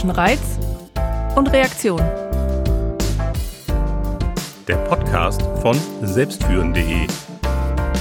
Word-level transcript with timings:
zwischen 0.00 0.10
Reiz 0.12 0.58
und 1.36 1.52
Reaktion. 1.52 2.00
Der 4.66 4.76
Podcast 4.88 5.42
von 5.60 5.78
selbstführen.de. 6.00 7.06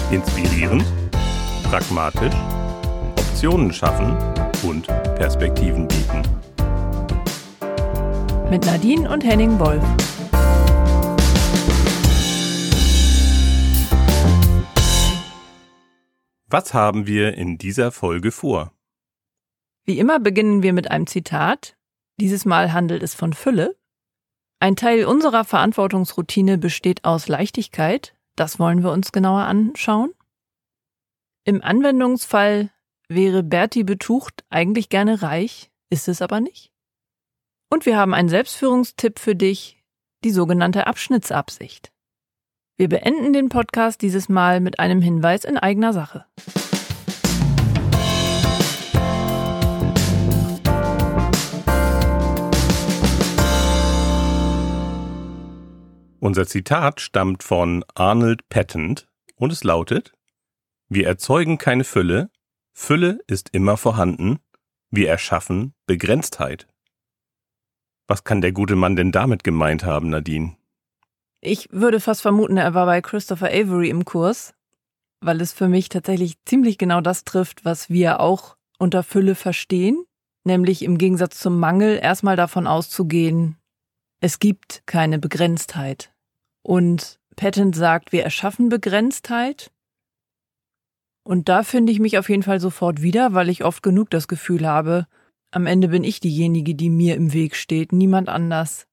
Inspirierend, 0.09 0.85
pragmatisch, 1.63 2.33
Optionen 3.17 3.73
schaffen 3.73 4.15
und 4.63 4.87
Perspektiven 5.17 5.89
bieten. 5.89 6.21
Mit 8.49 8.65
Nadine 8.65 9.11
und 9.11 9.25
Henning 9.25 9.59
Wolf. 9.59 9.83
Was 16.47 16.73
haben 16.73 17.07
wir 17.07 17.33
in 17.33 17.57
dieser 17.57 17.91
Folge 17.91 18.31
vor? 18.31 18.71
Wie 19.83 19.99
immer 19.99 20.21
beginnen 20.21 20.63
wir 20.63 20.71
mit 20.71 20.89
einem 20.89 21.05
Zitat. 21.05 21.75
Dieses 22.19 22.43
Mal 22.43 22.73
handelt 22.73 23.01
es 23.01 23.13
von 23.15 23.31
Fülle. 23.31 23.77
Ein 24.59 24.75
Teil 24.75 25.05
unserer 25.05 25.45
Verantwortungsroutine 25.45 26.57
besteht 26.57 27.05
aus 27.05 27.29
Leichtigkeit. 27.29 28.13
Das 28.35 28.59
wollen 28.59 28.83
wir 28.83 28.91
uns 28.91 29.13
genauer 29.13 29.43
anschauen. 29.43 30.11
Im 31.45 31.63
Anwendungsfall 31.63 32.71
wäre 33.07 33.41
Bertie 33.41 33.85
betucht 33.85 34.43
eigentlich 34.49 34.89
gerne 34.89 35.21
reich, 35.21 35.71
ist 35.89 36.09
es 36.09 36.21
aber 36.21 36.41
nicht. 36.41 36.73
Und 37.69 37.85
wir 37.85 37.95
haben 37.95 38.13
einen 38.13 38.29
Selbstführungstipp 38.29 39.17
für 39.17 39.35
dich, 39.35 39.81
die 40.25 40.31
sogenannte 40.31 40.87
Abschnittsabsicht. 40.87 41.93
Wir 42.75 42.89
beenden 42.89 43.31
den 43.31 43.47
Podcast 43.47 44.01
dieses 44.01 44.27
Mal 44.27 44.59
mit 44.59 44.79
einem 44.79 45.01
Hinweis 45.01 45.45
in 45.45 45.57
eigener 45.57 45.93
Sache. 45.93 46.25
Unser 56.21 56.45
Zitat 56.45 56.99
stammt 56.99 57.43
von 57.43 57.85
Arnold 57.95 58.49
Patent 58.49 59.07
und 59.35 59.53
es 59.53 59.63
lautet, 59.63 60.11
wir 60.89 61.07
erzeugen 61.07 61.57
keine 61.57 61.85
Fülle, 61.85 62.29
Fülle 62.73 63.19
ist 63.27 63.49
immer 63.53 63.77
vorhanden, 63.77 64.39
wir 64.89 65.07
erschaffen 65.07 65.73
Begrenztheit. 65.85 66.67
Was 68.07 68.25
kann 68.25 68.41
der 68.41 68.51
gute 68.51 68.75
Mann 68.75 68.97
denn 68.97 69.13
damit 69.13 69.45
gemeint 69.45 69.85
haben, 69.85 70.09
Nadine? 70.09 70.57
Ich 71.39 71.69
würde 71.71 72.01
fast 72.01 72.21
vermuten, 72.21 72.57
er 72.57 72.73
war 72.73 72.85
bei 72.85 73.01
Christopher 73.01 73.47
Avery 73.47 73.89
im 73.89 74.03
Kurs, 74.03 74.53
weil 75.21 75.39
es 75.39 75.53
für 75.53 75.69
mich 75.69 75.87
tatsächlich 75.87 76.35
ziemlich 76.43 76.77
genau 76.77 76.99
das 76.99 77.23
trifft, 77.23 77.63
was 77.63 77.89
wir 77.89 78.19
auch 78.19 78.57
unter 78.77 79.03
Fülle 79.03 79.35
verstehen, 79.35 80.03
nämlich 80.43 80.81
im 80.83 80.97
Gegensatz 80.97 81.39
zum 81.39 81.59
Mangel 81.59 81.97
erstmal 82.01 82.35
davon 82.35 82.67
auszugehen, 82.67 83.58
es 84.19 84.39
gibt 84.39 84.83
keine 84.85 85.19
Begrenztheit. 85.19 86.11
Und 86.61 87.19
Patent 87.35 87.75
sagt, 87.75 88.11
wir 88.11 88.23
erschaffen 88.23 88.69
Begrenztheit. 88.69 89.71
Und 91.23 91.47
da 91.47 91.63
finde 91.63 91.91
ich 91.91 91.99
mich 91.99 92.17
auf 92.17 92.29
jeden 92.29 92.43
Fall 92.43 92.59
sofort 92.59 93.01
wieder, 93.01 93.33
weil 93.33 93.49
ich 93.49 93.63
oft 93.63 93.83
genug 93.83 94.09
das 94.09 94.27
Gefühl 94.27 94.67
habe, 94.67 95.07
am 95.51 95.65
Ende 95.65 95.87
bin 95.87 96.03
ich 96.03 96.19
diejenige, 96.19 96.75
die 96.75 96.89
mir 96.89 97.15
im 97.15 97.33
Weg 97.33 97.55
steht, 97.55 97.91
niemand 97.91 98.29
anders. 98.29 98.85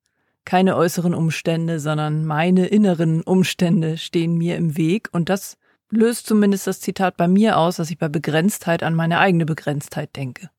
Keine 0.44 0.76
äußeren 0.76 1.12
Umstände, 1.12 1.80
sondern 1.80 2.24
meine 2.24 2.66
inneren 2.66 3.22
Umstände 3.22 3.98
stehen 3.98 4.38
mir 4.38 4.56
im 4.56 4.76
Weg. 4.76 5.08
Und 5.12 5.28
das 5.28 5.58
löst 5.90 6.26
zumindest 6.26 6.66
das 6.66 6.80
Zitat 6.80 7.16
bei 7.16 7.28
mir 7.28 7.58
aus, 7.58 7.76
dass 7.76 7.90
ich 7.90 7.98
bei 7.98 8.08
Begrenztheit 8.08 8.82
an 8.82 8.94
meine 8.94 9.18
eigene 9.18 9.44
Begrenztheit 9.44 10.14
denke. 10.16 10.50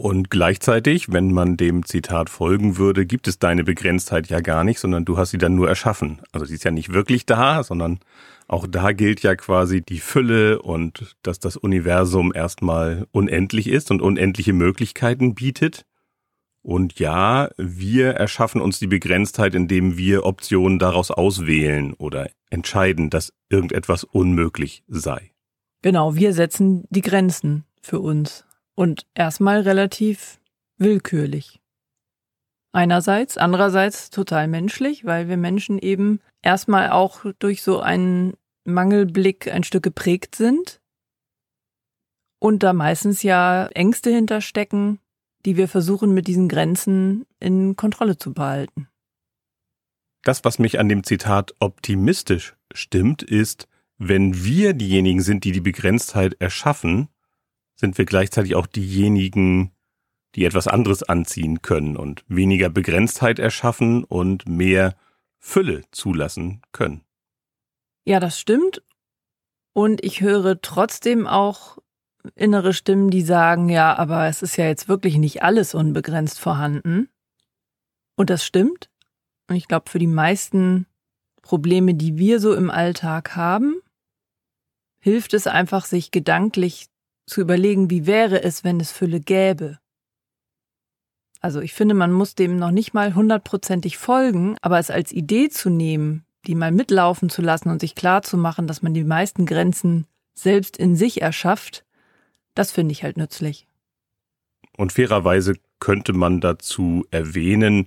Und 0.00 0.30
gleichzeitig, 0.30 1.12
wenn 1.12 1.30
man 1.30 1.58
dem 1.58 1.84
Zitat 1.84 2.30
folgen 2.30 2.78
würde, 2.78 3.04
gibt 3.04 3.28
es 3.28 3.38
deine 3.38 3.64
Begrenztheit 3.64 4.28
ja 4.28 4.40
gar 4.40 4.64
nicht, 4.64 4.80
sondern 4.80 5.04
du 5.04 5.18
hast 5.18 5.28
sie 5.28 5.36
dann 5.36 5.54
nur 5.54 5.68
erschaffen. 5.68 6.22
Also 6.32 6.46
sie 6.46 6.54
ist 6.54 6.64
ja 6.64 6.70
nicht 6.70 6.94
wirklich 6.94 7.26
da, 7.26 7.62
sondern 7.62 8.00
auch 8.48 8.66
da 8.66 8.92
gilt 8.92 9.22
ja 9.22 9.36
quasi 9.36 9.82
die 9.82 9.98
Fülle 10.00 10.62
und 10.62 11.16
dass 11.22 11.38
das 11.38 11.58
Universum 11.58 12.32
erstmal 12.34 13.08
unendlich 13.12 13.66
ist 13.66 13.90
und 13.90 14.00
unendliche 14.00 14.54
Möglichkeiten 14.54 15.34
bietet. 15.34 15.84
Und 16.62 16.98
ja, 16.98 17.50
wir 17.58 18.12
erschaffen 18.12 18.62
uns 18.62 18.78
die 18.78 18.86
Begrenztheit, 18.86 19.54
indem 19.54 19.98
wir 19.98 20.24
Optionen 20.24 20.78
daraus 20.78 21.10
auswählen 21.10 21.92
oder 21.92 22.30
entscheiden, 22.48 23.10
dass 23.10 23.34
irgendetwas 23.50 24.04
unmöglich 24.04 24.82
sei. 24.88 25.30
Genau, 25.82 26.14
wir 26.14 26.32
setzen 26.32 26.84
die 26.88 27.02
Grenzen 27.02 27.64
für 27.82 28.00
uns. 28.00 28.46
Und 28.80 29.06
erstmal 29.14 29.60
relativ 29.60 30.40
willkürlich. 30.78 31.60
Einerseits, 32.72 33.36
andererseits 33.36 34.08
total 34.08 34.48
menschlich, 34.48 35.04
weil 35.04 35.28
wir 35.28 35.36
Menschen 35.36 35.78
eben 35.78 36.20
erstmal 36.40 36.88
auch 36.88 37.26
durch 37.40 37.62
so 37.62 37.80
einen 37.80 38.38
Mangelblick 38.64 39.52
ein 39.52 39.64
Stück 39.64 39.82
geprägt 39.82 40.34
sind 40.34 40.80
und 42.38 42.62
da 42.62 42.72
meistens 42.72 43.22
ja 43.22 43.66
Ängste 43.66 44.08
hinterstecken, 44.08 44.98
die 45.44 45.58
wir 45.58 45.68
versuchen 45.68 46.14
mit 46.14 46.26
diesen 46.26 46.48
Grenzen 46.48 47.26
in 47.38 47.76
Kontrolle 47.76 48.16
zu 48.16 48.32
behalten. 48.32 48.88
Das, 50.22 50.42
was 50.42 50.58
mich 50.58 50.78
an 50.78 50.88
dem 50.88 51.04
Zitat 51.04 51.54
optimistisch 51.58 52.56
stimmt, 52.72 53.22
ist, 53.22 53.68
wenn 53.98 54.42
wir 54.42 54.72
diejenigen 54.72 55.20
sind, 55.20 55.44
die 55.44 55.52
die 55.52 55.60
Begrenztheit 55.60 56.40
erschaffen, 56.40 57.10
sind 57.80 57.98
wir 57.98 58.04
gleichzeitig 58.04 58.54
auch 58.54 58.66
diejenigen, 58.66 59.72
die 60.36 60.44
etwas 60.44 60.68
anderes 60.68 61.02
anziehen 61.02 61.62
können 61.62 61.96
und 61.96 62.24
weniger 62.28 62.68
Begrenztheit 62.68 63.38
erschaffen 63.38 64.04
und 64.04 64.48
mehr 64.48 64.94
Fülle 65.38 65.82
zulassen 65.90 66.62
können. 66.72 67.02
Ja, 68.04 68.20
das 68.20 68.38
stimmt. 68.38 68.82
Und 69.72 70.04
ich 70.04 70.20
höre 70.20 70.60
trotzdem 70.60 71.26
auch 71.26 71.78
innere 72.34 72.74
Stimmen, 72.74 73.10
die 73.10 73.22
sagen, 73.22 73.68
ja, 73.68 73.96
aber 73.96 74.26
es 74.26 74.42
ist 74.42 74.56
ja 74.56 74.66
jetzt 74.66 74.88
wirklich 74.88 75.16
nicht 75.16 75.42
alles 75.42 75.74
unbegrenzt 75.74 76.38
vorhanden. 76.38 77.08
Und 78.16 78.30
das 78.30 78.44
stimmt. 78.44 78.90
Und 79.48 79.56
ich 79.56 79.68
glaube, 79.68 79.90
für 79.90 79.98
die 79.98 80.06
meisten 80.06 80.86
Probleme, 81.42 81.94
die 81.94 82.18
wir 82.18 82.40
so 82.40 82.54
im 82.54 82.70
Alltag 82.70 83.36
haben, 83.36 83.80
hilft 84.98 85.32
es 85.32 85.46
einfach, 85.46 85.86
sich 85.86 86.10
gedanklich 86.10 86.90
zu 87.30 87.40
überlegen, 87.40 87.90
wie 87.90 88.06
wäre 88.06 88.42
es, 88.42 88.64
wenn 88.64 88.80
es 88.80 88.92
Fülle 88.92 89.20
gäbe. 89.20 89.78
Also 91.40 91.60
ich 91.60 91.72
finde, 91.72 91.94
man 91.94 92.12
muss 92.12 92.34
dem 92.34 92.56
noch 92.56 92.70
nicht 92.70 92.92
mal 92.92 93.14
hundertprozentig 93.14 93.96
folgen, 93.96 94.56
aber 94.60 94.78
es 94.78 94.90
als 94.90 95.10
Idee 95.12 95.48
zu 95.48 95.70
nehmen, 95.70 96.26
die 96.46 96.54
mal 96.54 96.72
mitlaufen 96.72 97.30
zu 97.30 97.40
lassen 97.40 97.70
und 97.70 97.80
sich 97.80 97.94
klar 97.94 98.22
zu 98.22 98.36
machen, 98.36 98.66
dass 98.66 98.82
man 98.82 98.92
die 98.92 99.04
meisten 99.04 99.46
Grenzen 99.46 100.06
selbst 100.34 100.76
in 100.76 100.96
sich 100.96 101.22
erschafft, 101.22 101.84
das 102.54 102.72
finde 102.72 102.92
ich 102.92 103.02
halt 103.02 103.16
nützlich. 103.16 103.66
Und 104.76 104.92
fairerweise 104.92 105.54
könnte 105.78 106.12
man 106.12 106.40
dazu 106.40 107.06
erwähnen, 107.10 107.86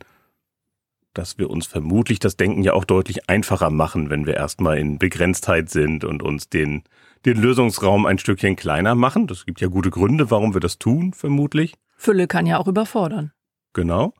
dass 1.13 1.37
wir 1.37 1.49
uns 1.49 1.67
vermutlich 1.67 2.19
das 2.19 2.37
Denken 2.37 2.63
ja 2.63 2.73
auch 2.73 2.85
deutlich 2.85 3.29
einfacher 3.29 3.69
machen, 3.69 4.09
wenn 4.09 4.25
wir 4.25 4.35
erstmal 4.35 4.79
in 4.79 4.97
Begrenztheit 4.97 5.69
sind 5.69 6.03
und 6.03 6.23
uns 6.23 6.49
den 6.49 6.83
den 7.25 7.37
Lösungsraum 7.37 8.05
ein 8.05 8.17
Stückchen 8.17 8.55
kleiner 8.55 8.95
machen. 8.95 9.27
Das 9.27 9.45
gibt 9.45 9.61
ja 9.61 9.67
gute 9.67 9.89
Gründe, 9.89 10.29
warum 10.31 10.53
wir 10.53 10.61
das 10.61 10.79
tun, 10.79 11.13
vermutlich. 11.13 11.75
Fülle 11.95 12.27
kann 12.27 12.45
ja 12.45 12.57
auch 12.59 12.67
überfordern. 12.67 13.31
Genau. 13.73 14.13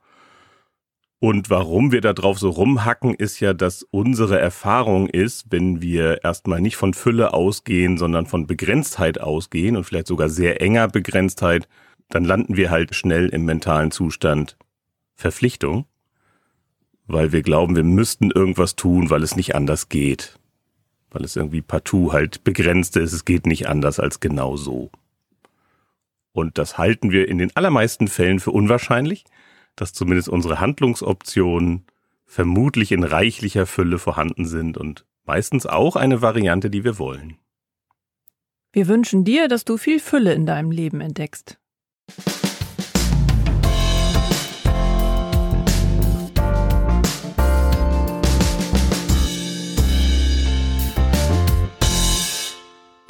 Und 1.20 1.48
warum 1.48 1.90
wir 1.90 2.00
da 2.00 2.12
drauf 2.12 2.38
so 2.38 2.50
rumhacken, 2.50 3.14
ist 3.14 3.40
ja, 3.40 3.54
dass 3.54 3.82
unsere 3.82 4.38
Erfahrung 4.38 5.08
ist, 5.08 5.46
wenn 5.50 5.80
wir 5.80 6.22
erstmal 6.22 6.60
nicht 6.60 6.76
von 6.76 6.92
Fülle 6.92 7.32
ausgehen, 7.32 7.96
sondern 7.96 8.26
von 8.26 8.46
Begrenztheit 8.46 9.20
ausgehen 9.20 9.76
und 9.76 9.84
vielleicht 9.84 10.06
sogar 10.06 10.28
sehr 10.28 10.60
enger 10.60 10.88
Begrenztheit, 10.88 11.66
dann 12.10 12.24
landen 12.24 12.56
wir 12.56 12.70
halt 12.70 12.94
schnell 12.94 13.28
im 13.28 13.44
mentalen 13.44 13.90
Zustand 13.90 14.58
Verpflichtung, 15.14 15.86
weil 17.06 17.32
wir 17.32 17.42
glauben, 17.42 17.76
wir 17.76 17.84
müssten 17.84 18.30
irgendwas 18.30 18.76
tun, 18.76 19.08
weil 19.08 19.22
es 19.22 19.36
nicht 19.36 19.54
anders 19.54 19.88
geht 19.88 20.38
weil 21.14 21.24
es 21.24 21.36
irgendwie 21.36 21.62
partout 21.62 22.12
halt 22.12 22.44
begrenzt 22.44 22.96
ist. 22.96 23.12
Es 23.12 23.24
geht 23.24 23.46
nicht 23.46 23.68
anders 23.68 24.00
als 24.00 24.20
genau 24.20 24.56
so. 24.56 24.90
Und 26.32 26.58
das 26.58 26.76
halten 26.76 27.12
wir 27.12 27.28
in 27.28 27.38
den 27.38 27.54
allermeisten 27.56 28.08
Fällen 28.08 28.40
für 28.40 28.50
unwahrscheinlich, 28.50 29.24
dass 29.76 29.92
zumindest 29.92 30.28
unsere 30.28 30.60
Handlungsoptionen 30.60 31.84
vermutlich 32.26 32.90
in 32.90 33.04
reichlicher 33.04 33.66
Fülle 33.66 33.98
vorhanden 33.98 34.44
sind 34.44 34.76
und 34.76 35.06
meistens 35.24 35.66
auch 35.66 35.94
eine 35.94 36.20
Variante, 36.20 36.68
die 36.68 36.82
wir 36.82 36.98
wollen. 36.98 37.38
Wir 38.72 38.88
wünschen 38.88 39.24
dir, 39.24 39.46
dass 39.46 39.64
du 39.64 39.76
viel 39.76 40.00
Fülle 40.00 40.34
in 40.34 40.46
deinem 40.46 40.72
Leben 40.72 41.00
entdeckst. 41.00 41.60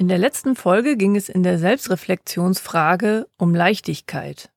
In 0.04 0.08
der 0.08 0.18
letzten 0.18 0.54
Folge 0.54 0.98
ging 0.98 1.16
es 1.16 1.30
in 1.30 1.42
der 1.42 1.58
Selbstreflexionsfrage 1.58 3.26
um 3.38 3.54
Leichtigkeit. 3.54 4.52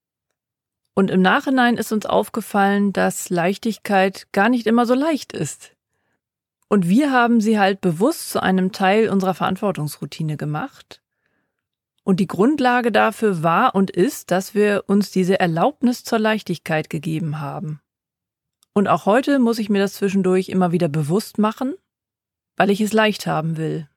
Und 0.94 1.10
im 1.10 1.22
Nachhinein 1.22 1.78
ist 1.78 1.94
uns 1.94 2.06
aufgefallen, 2.06 2.92
dass 2.92 3.30
Leichtigkeit 3.30 4.28
gar 4.34 4.50
nicht 4.50 4.68
immer 4.68 4.86
so 4.86 4.94
leicht 4.94 5.32
ist. 5.32 5.72
Und 6.68 6.90
wir 6.90 7.14
haben 7.14 7.40
sie 7.40 7.58
halt 7.58 7.80
bewusst 7.80 8.30
zu 8.30 8.44
einem 8.44 8.74
Teil 8.74 9.08
unserer 9.08 9.34
Verantwortungsroutine 9.34 10.36
gemacht. 10.36 11.02
Und 12.04 12.20
die 12.20 12.28
Grundlage 12.28 12.92
dafür 12.92 13.42
war 13.42 13.74
und 13.74 13.90
ist, 13.90 14.32
dass 14.32 14.54
wir 14.54 14.84
uns 14.88 15.12
diese 15.12 15.40
Erlaubnis 15.40 16.04
zur 16.04 16.20
Leichtigkeit 16.20 16.90
gegeben 16.90 17.40
haben. 17.40 17.80
Und 18.74 18.90
auch 18.90 19.06
heute 19.06 19.40
muss 19.40 19.60
ich 19.60 19.70
mir 19.70 19.80
das 19.80 19.94
zwischendurch 19.94 20.50
immer 20.50 20.74
wieder 20.74 20.90
bewusst 20.90 21.38
machen, 21.38 21.76
weil 22.58 22.70
ich 22.70 22.82
es 22.82 22.92
leicht 22.92 23.28
haben 23.28 23.56
will. 23.56 23.88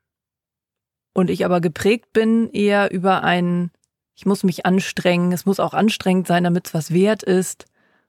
Und 1.21 1.29
ich 1.29 1.45
aber 1.45 1.61
geprägt 1.61 2.15
bin 2.15 2.49
eher 2.49 2.91
über 2.91 3.23
ein, 3.23 3.71
ich 4.15 4.25
muss 4.25 4.43
mich 4.43 4.65
anstrengen, 4.65 5.33
es 5.33 5.45
muss 5.45 5.61
auch 5.61 5.75
anstrengend 5.75 6.27
sein, 6.27 6.45
damit 6.45 6.69
es 6.69 6.73
was 6.73 6.95
wert 6.95 7.23
ist. 7.23 7.67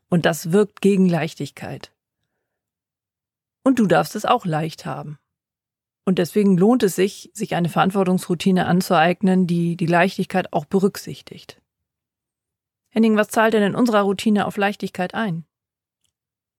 Und 0.08 0.26
das 0.26 0.54
wirkt 0.54 0.80
gegen 0.80 1.10
Leichtigkeit. 1.10 1.92
Und 3.66 3.80
du 3.80 3.86
darfst 3.86 4.16
es 4.16 4.24
auch 4.24 4.46
leicht 4.46 4.86
haben. 4.86 5.20
Und 6.06 6.20
deswegen 6.20 6.56
lohnt 6.56 6.84
es 6.84 6.96
sich, 6.96 7.32
sich 7.34 7.54
eine 7.54 7.68
Verantwortungsroutine 7.68 8.66
anzueignen, 8.66 9.46
die 9.46 9.76
die 9.76 9.88
Leichtigkeit 9.88 10.54
auch 10.54 10.64
berücksichtigt. 10.64 11.62
Henning, 12.92 13.18
was 13.18 13.28
zahlt 13.28 13.54
denn 13.54 13.64
in 13.64 13.76
unserer 13.76 14.04
Routine 14.04 14.48
auf 14.48 14.56
Leichtigkeit 14.56 15.16
ein? 15.16 15.44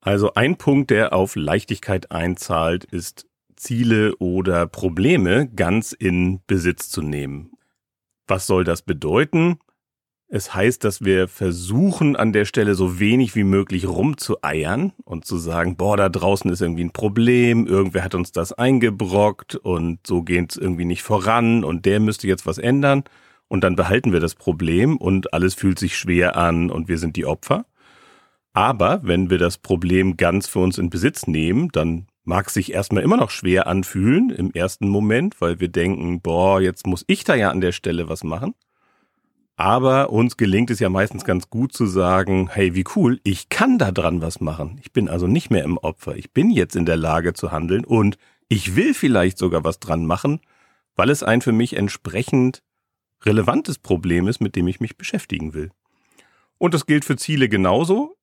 Also 0.03 0.35
ein 0.35 0.59
Punkt, 0.59 0.91
der 0.91 1.15
auf 1.15 1.35
Leichtigkeit 1.35 2.11
einzahlt, 2.11 2.85
ist 2.85 3.27
Ziele 3.62 4.17
oder 4.17 4.67
Probleme 4.67 5.49
ganz 5.49 5.93
in 5.93 6.41
Besitz 6.47 6.91
zu 6.91 7.00
nehmen. 7.00 7.53
Was 8.26 8.47
soll 8.47 8.64
das 8.64 8.82
bedeuten? 8.82 9.59
Es 10.26 10.55
heißt, 10.55 10.82
dass 10.82 11.05
wir 11.05 11.29
versuchen, 11.29 12.17
an 12.17 12.32
der 12.32 12.44
Stelle 12.44 12.75
so 12.75 12.99
wenig 12.99 13.37
wie 13.37 13.44
möglich 13.44 13.87
rumzueiern 13.87 14.93
und 15.05 15.26
zu 15.26 15.37
sagen, 15.37 15.76
boah, 15.76 15.97
da 15.97 16.09
draußen 16.09 16.50
ist 16.50 16.62
irgendwie 16.62 16.85
ein 16.85 16.93
Problem, 16.93 17.67
irgendwer 17.67 18.03
hat 18.03 18.14
uns 18.14 18.32
das 18.32 18.53
eingebrockt 18.53 19.56
und 19.56 20.06
so 20.06 20.23
geht 20.23 20.53
es 20.53 20.56
irgendwie 20.56 20.87
nicht 20.87 21.03
voran 21.03 21.65
und 21.65 21.85
der 21.85 22.00
müsste 22.00 22.26
jetzt 22.26 22.47
was 22.47 22.58
ändern. 22.58 23.05
Und 23.49 23.62
dann 23.62 23.76
behalten 23.76 24.12
wir 24.12 24.20
das 24.20 24.35
Problem 24.35 24.97
und 24.97 25.35
alles 25.35 25.55
fühlt 25.55 25.79
sich 25.79 25.97
schwer 25.97 26.37
an 26.37 26.70
und 26.70 26.88
wir 26.88 26.97
sind 26.99 27.17
die 27.17 27.26
Opfer. 27.26 27.67
Aber 28.55 29.00
wenn 29.05 29.31
wir 29.31 29.38
das 29.38 29.58
Problem 29.58 30.17
ganz 30.17 30.49
für 30.49 30.61
uns 30.61 30.79
in 30.79 30.91
Besitz 30.91 31.26
nehmen, 31.26 31.69
dann 31.73 32.06
mag 32.25 32.51
sich 32.51 32.73
erstmal 32.73 33.03
immer 33.03 33.17
noch 33.17 33.31
schwer 33.31 33.67
anfühlen 33.67 34.31
im 34.31 34.53
ersten 34.53 34.89
Moment, 34.89 35.41
weil 35.41 35.61
wir 35.61 35.69
denken, 35.69 36.21
boah, 36.21 36.61
jetzt 36.61 36.87
muss 36.87 37.05
ich 37.07 37.25
da 37.25 37.35
ja 37.35 37.51
an 37.51 37.61
der 37.61 37.73
Stelle 37.73 38.09
was 38.09 38.25
machen. 38.25 38.55
Aber 39.57 40.11
uns 40.11 40.37
gelingt 40.37 40.71
es 40.71 40.81
ja 40.81 40.89
meistens 40.89 41.25
ganz 41.25 41.51
gut 41.51 41.73
zu 41.73 41.87
sagen, 41.87 42.49
hey, 42.51 42.75
wie 42.75 42.85
cool, 42.97 43.21
ich 43.23 43.49
kann 43.49 43.79
da 43.79 43.93
dran 43.93 44.23
was 44.23 44.41
machen. 44.41 44.81
Ich 44.83 44.93
bin 44.93 45.09
also 45.09 45.27
nicht 45.27 45.51
mehr 45.51 45.65
im 45.65 45.79
Opfer. 45.79 46.17
Ich 46.17 46.33
bin 46.33 46.51
jetzt 46.51 46.75
in 46.75 46.87
der 46.87 46.97
Lage 46.97 47.35
zu 47.35 47.53
handeln 47.53 47.85
und 47.85 48.17
ich 48.49 48.77
will 48.77 48.95
vielleicht 48.95 49.39
sogar 49.39 49.63
was 49.63 49.79
dran 49.79 50.07
machen, 50.07 50.41
weil 50.97 51.11
es 51.11 51.23
ein 51.23 51.43
für 51.43 51.53
mich 51.53 51.77
entsprechend 51.77 52.63
relevantes 53.25 53.79
Problem 53.79 54.27
ist, 54.27 54.41
mit 54.41 54.57
dem 54.57 54.69
ich 54.69 54.81
mich 54.81 54.97
beschäftigen 54.97 55.55
will. 55.55 55.71
Und 56.59 56.75
das 56.75 56.87
gilt 56.87 57.05
für 57.05 57.17
Ziele 57.17 57.49
genauso. 57.49 58.17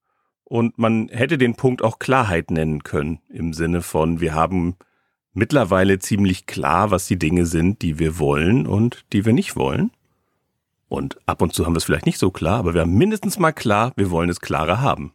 Und 0.49 0.79
man 0.79 1.09
hätte 1.09 1.37
den 1.37 1.55
Punkt 1.55 1.83
auch 1.83 1.99
Klarheit 1.99 2.49
nennen 2.49 2.83
können, 2.83 3.19
im 3.29 3.53
Sinne 3.53 3.83
von, 3.83 4.19
wir 4.19 4.33
haben 4.33 4.75
mittlerweile 5.31 5.99
ziemlich 5.99 6.47
klar, 6.47 6.89
was 6.89 7.05
die 7.05 7.19
Dinge 7.19 7.45
sind, 7.45 7.83
die 7.83 7.99
wir 7.99 8.17
wollen 8.17 8.65
und 8.65 9.05
die 9.13 9.25
wir 9.25 9.33
nicht 9.33 9.55
wollen. 9.55 9.91
Und 10.87 11.19
ab 11.27 11.43
und 11.43 11.53
zu 11.53 11.65
haben 11.65 11.73
wir 11.73 11.77
es 11.77 11.83
vielleicht 11.83 12.07
nicht 12.07 12.17
so 12.17 12.31
klar, 12.31 12.57
aber 12.57 12.73
wir 12.73 12.81
haben 12.81 12.97
mindestens 12.97 13.37
mal 13.37 13.51
klar, 13.51 13.93
wir 13.95 14.09
wollen 14.09 14.29
es 14.29 14.41
klarer 14.41 14.81
haben. 14.81 15.13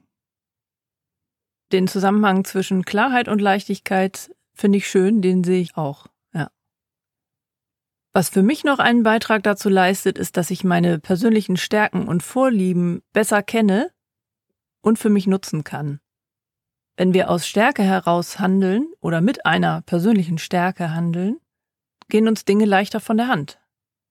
Den 1.72 1.88
Zusammenhang 1.88 2.44
zwischen 2.44 2.84
Klarheit 2.84 3.26
und 3.26 3.40
Leichtigkeit 3.40 4.30
finde 4.52 4.78
ich 4.78 4.86
schön, 4.86 5.20
den 5.20 5.42
sehe 5.42 5.60
ich 5.60 5.76
auch. 5.76 6.06
Was 8.16 8.28
für 8.28 8.44
mich 8.44 8.62
noch 8.62 8.78
einen 8.78 9.02
Beitrag 9.02 9.42
dazu 9.42 9.68
leistet, 9.68 10.20
ist, 10.20 10.36
dass 10.36 10.52
ich 10.52 10.62
meine 10.62 11.00
persönlichen 11.00 11.56
Stärken 11.56 12.06
und 12.06 12.22
Vorlieben 12.22 13.02
besser 13.12 13.42
kenne 13.42 13.90
und 14.84 14.98
für 14.98 15.10
mich 15.10 15.26
nutzen 15.26 15.64
kann. 15.64 16.00
Wenn 16.96 17.14
wir 17.14 17.30
aus 17.30 17.46
Stärke 17.46 17.82
heraus 17.82 18.38
handeln 18.38 18.86
oder 19.00 19.20
mit 19.20 19.46
einer 19.46 19.82
persönlichen 19.82 20.38
Stärke 20.38 20.92
handeln, 20.92 21.40
gehen 22.08 22.28
uns 22.28 22.44
Dinge 22.44 22.66
leichter 22.66 23.00
von 23.00 23.16
der 23.16 23.28
Hand. 23.28 23.58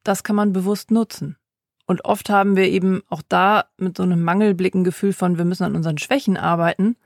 Das 0.04 0.24
kann 0.24 0.36
man 0.36 0.52
bewusst 0.52 0.92
nutzen. 0.92 1.38
Und 1.86 2.06
oft 2.06 2.30
haben 2.30 2.56
wir 2.56 2.68
eben 2.68 3.04
auch 3.10 3.22
da 3.28 3.66
mit 3.78 3.98
so 3.98 4.04
einem 4.04 4.24
Mangelblicken 4.24 4.84
Gefühl 4.84 5.14
von, 5.14 5.38
wir 5.38 5.46
müssen 5.46 5.64
an 5.64 5.76
unseren 5.76 5.98
Schwächen 5.98 6.38
arbeiten. 6.38 6.98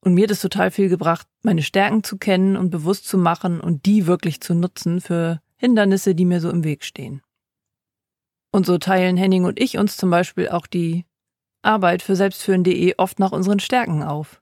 Und 0.00 0.14
mir 0.14 0.24
hat 0.24 0.30
es 0.30 0.40
total 0.40 0.70
viel 0.70 0.88
gebracht, 0.88 1.26
meine 1.42 1.62
Stärken 1.62 2.02
zu 2.02 2.18
kennen 2.18 2.56
und 2.56 2.70
bewusst 2.70 3.06
zu 3.06 3.18
machen 3.18 3.60
und 3.60 3.86
die 3.86 4.06
wirklich 4.06 4.40
zu 4.40 4.54
nutzen 4.54 5.00
für 5.00 5.40
Hindernisse, 5.56 6.14
die 6.14 6.24
mir 6.24 6.40
so 6.40 6.50
im 6.50 6.64
Weg 6.64 6.84
stehen. 6.84 7.22
Und 8.50 8.66
so 8.66 8.78
teilen 8.78 9.16
Henning 9.16 9.44
und 9.44 9.60
ich 9.60 9.78
uns 9.78 9.96
zum 9.96 10.10
Beispiel 10.10 10.48
auch 10.48 10.66
die 10.66 11.04
Arbeit 11.68 12.02
für 12.02 12.16
selbstführen.de 12.16 12.94
oft 12.96 13.18
nach 13.18 13.32
unseren 13.32 13.60
Stärken 13.60 14.02
auf. 14.02 14.40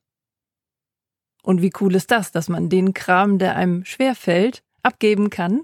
Und 1.43 1.61
wie 1.61 1.73
cool 1.81 1.95
ist 1.95 2.11
das, 2.11 2.33
dass 2.33 2.49
man 2.49 2.69
den 2.69 2.95
Kram, 2.95 3.39
der 3.39 3.57
einem 3.57 3.85
schwer 3.85 4.15
fällt, 4.15 4.63
abgeben 4.83 5.31
kann 5.31 5.63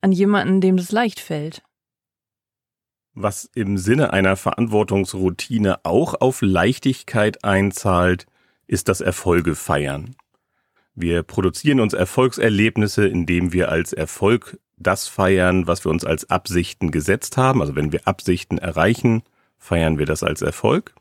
an 0.00 0.12
jemanden, 0.12 0.60
dem 0.60 0.76
das 0.76 0.92
leicht 0.92 1.20
fällt. 1.20 1.62
Was 3.12 3.44
im 3.54 3.76
Sinne 3.76 4.12
einer 4.12 4.36
Verantwortungsroutine 4.36 5.84
auch 5.84 6.14
auf 6.20 6.42
Leichtigkeit 6.42 7.44
einzahlt, 7.44 8.26
ist 8.66 8.88
das 8.88 9.00
Erfolge 9.00 9.54
feiern. 9.54 10.14
Wir 10.94 11.22
produzieren 11.22 11.80
uns 11.80 11.92
Erfolgserlebnisse, 11.92 13.06
indem 13.06 13.52
wir 13.52 13.68
als 13.70 13.92
Erfolg 13.92 14.58
das 14.76 15.08
feiern, 15.08 15.66
was 15.66 15.84
wir 15.84 15.90
uns 15.90 16.04
als 16.04 16.30
Absichten 16.30 16.90
gesetzt 16.90 17.36
haben. 17.36 17.60
Also 17.60 17.74
wenn 17.74 17.92
wir 17.92 18.06
Absichten 18.06 18.58
erreichen, 18.58 19.22
feiern 19.60 19.98
wir 19.98 20.06
das 20.06 20.24
als 20.24 20.42
Erfolg. 20.42 20.94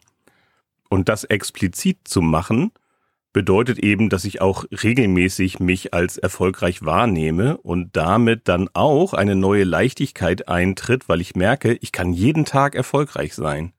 Und 0.89 1.09
das 1.09 1.23
explizit 1.23 1.99
zu 2.03 2.21
machen, 2.21 2.71
bedeutet 3.31 3.79
eben, 3.79 4.09
dass 4.09 4.25
ich 4.25 4.41
auch 4.41 4.65
regelmäßig 4.71 5.59
mich 5.59 5.93
als 5.93 6.17
erfolgreich 6.17 6.83
wahrnehme 6.83 7.57
und 7.57 7.95
damit 7.95 8.47
dann 8.47 8.69
auch 8.73 9.13
eine 9.13 9.35
neue 9.35 9.63
Leichtigkeit 9.63 10.47
eintritt, 10.47 11.07
weil 11.07 11.21
ich 11.21 11.35
merke, 11.35 11.73
ich 11.81 11.91
kann 11.91 12.11
jeden 12.11 12.45
Tag 12.45 12.75
erfolgreich 12.75 13.35
sein. 13.35 13.73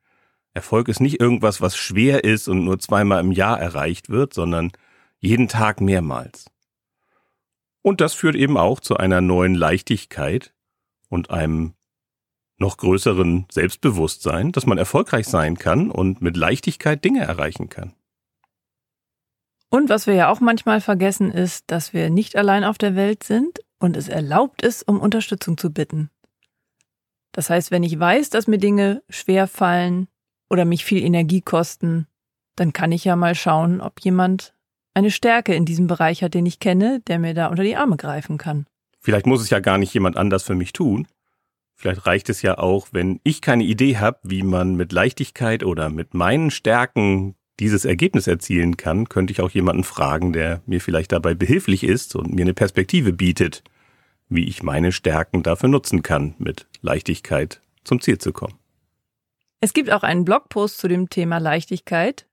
Erfolg 0.54 0.88
ist 0.88 1.00
nicht 1.00 1.21
irgendwas, 1.21 1.61
was 1.61 1.76
schwer 1.76 2.25
ist 2.25 2.49
und 2.49 2.64
nur 2.64 2.78
zweimal 2.78 3.21
im 3.21 3.33
Jahr 3.33 3.61
erreicht 3.61 4.09
wird, 4.09 4.35
sondern 4.35 4.73
jeden 5.19 5.49
Tag 5.49 5.81
mehrmals. 5.81 6.47
Und 7.83 8.00
das 8.00 8.14
führt 8.14 8.37
eben 8.37 8.57
auch 8.57 8.81
zu 8.81 8.97
einer 8.97 9.21
neuen 9.21 9.54
Leichtigkeit 9.54 10.52
und 11.09 11.31
einem 11.31 11.75
noch 12.61 12.76
größeren 12.76 13.47
Selbstbewusstsein, 13.50 14.52
dass 14.52 14.67
man 14.67 14.79
erfolgreich 14.79 15.26
sein 15.26 15.57
kann 15.57 15.90
und 15.90 16.23
mit 16.23 16.37
Leichtigkeit 16.37 17.05
Dinge 17.05 17.21
erreichen 17.21 17.69
kann. 17.69 17.95
Und 19.71 19.88
was 19.88 20.07
wir 20.07 20.14
ja 20.14 20.31
auch 20.31 20.40
manchmal 20.40 20.81
vergessen 20.81 21.31
ist, 21.31 21.71
dass 21.71 21.93
wir 21.93 22.11
nicht 22.11 22.37
allein 22.37 22.64
auf 22.64 22.76
der 22.76 22.97
Welt 22.97 23.23
sind 23.23 23.61
und 23.79 23.97
es 23.97 24.09
erlaubt 24.09 24.62
ist, 24.62 24.87
um 24.87 25.00
Unterstützung 25.00 25.57
zu 25.57 25.73
bitten. 25.73 26.11
Das 27.33 27.50
heißt, 27.50 27.71
wenn 27.71 27.85
ich 27.85 27.99
weiß, 27.99 28.31
dass 28.31 28.49
mir 28.49 28.59
Dinge 28.59 29.02
schwer 29.09 29.47
fallen 29.47 30.09
oder 30.50 30.64
mich 30.64 30.85
viel 30.85 31.02
Energie 31.02 31.40
kosten, 31.40 32.09
dann 32.57 32.73
kann 32.73 32.90
ich 32.90 33.05
ja 33.05 33.14
mal 33.14 33.37
schauen, 33.37 33.81
ob 33.81 34.00
jemand 34.00 34.55
eine 34.93 35.12
Stärke 35.12 35.55
in 35.55 35.64
diesem 35.64 35.87
Bereich 35.87 36.23
hat, 36.23 36.35
den 36.35 36.47
ich 36.47 36.59
kenne, 36.59 37.00
der 37.07 37.21
mir 37.21 37.33
da 37.33 37.47
unter 37.47 37.62
die 37.62 37.76
Arme 37.76 37.97
greifen 37.97 38.38
kann. 38.38 38.67
Vielleicht 38.99 39.26
muss 39.26 39.40
es 39.40 39.50
ja 39.50 39.61
gar 39.61 39.79
nicht 39.79 39.95
jemand 39.95 40.17
anders 40.17 40.43
für 40.43 40.57
mich 40.57 40.73
tun. 40.73 41.07
Vielleicht 41.80 42.04
reicht 42.04 42.28
es 42.28 42.42
ja 42.42 42.58
auch, 42.58 42.88
wenn 42.92 43.20
ich 43.25 43.40
keine 43.40 43.64
Idee 43.64 43.96
habe, 43.96 44.18
wie 44.22 44.42
man 44.42 44.75
mit 44.75 44.92
Leichtigkeit 44.92 45.64
oder 45.64 45.88
mit 45.88 46.12
meinen 46.12 46.50
Stärken 46.50 47.37
dieses 47.58 47.87
Ergebnis 47.87 48.26
erzielen 48.26 48.76
kann, 48.76 49.08
könnte 49.08 49.32
ich 49.32 49.40
auch 49.40 49.49
jemanden 49.49 49.82
fragen, 49.82 50.34
der 50.34 50.60
mir 50.66 50.82
vielleicht 50.82 51.10
dabei 51.10 51.32
behilflich 51.32 51.82
ist 51.82 52.16
und 52.16 52.34
mir 52.34 52.42
eine 52.42 52.52
Perspektive 52.52 53.14
bietet, 53.14 53.64
wie 54.28 54.44
ich 54.44 54.62
meine 54.62 54.92
Stärken 54.92 55.42
dafür 55.42 55.70
nutzen 55.70 56.02
kann, 56.02 56.34
mit 56.37 56.66
Leichtigkeit 56.82 57.62
zum 57.82 58.02
Ziel 58.02 58.18
zu 58.18 58.34
kommen. 58.34 58.58
Es 59.62 59.72
gibt 59.72 59.90
auch 59.90 60.02
einen 60.02 60.26
Blogpost 60.26 60.76
zu 60.76 60.87
dem 60.87 61.08
Thema 61.08 61.38
Leichtigkeit. 61.38 62.26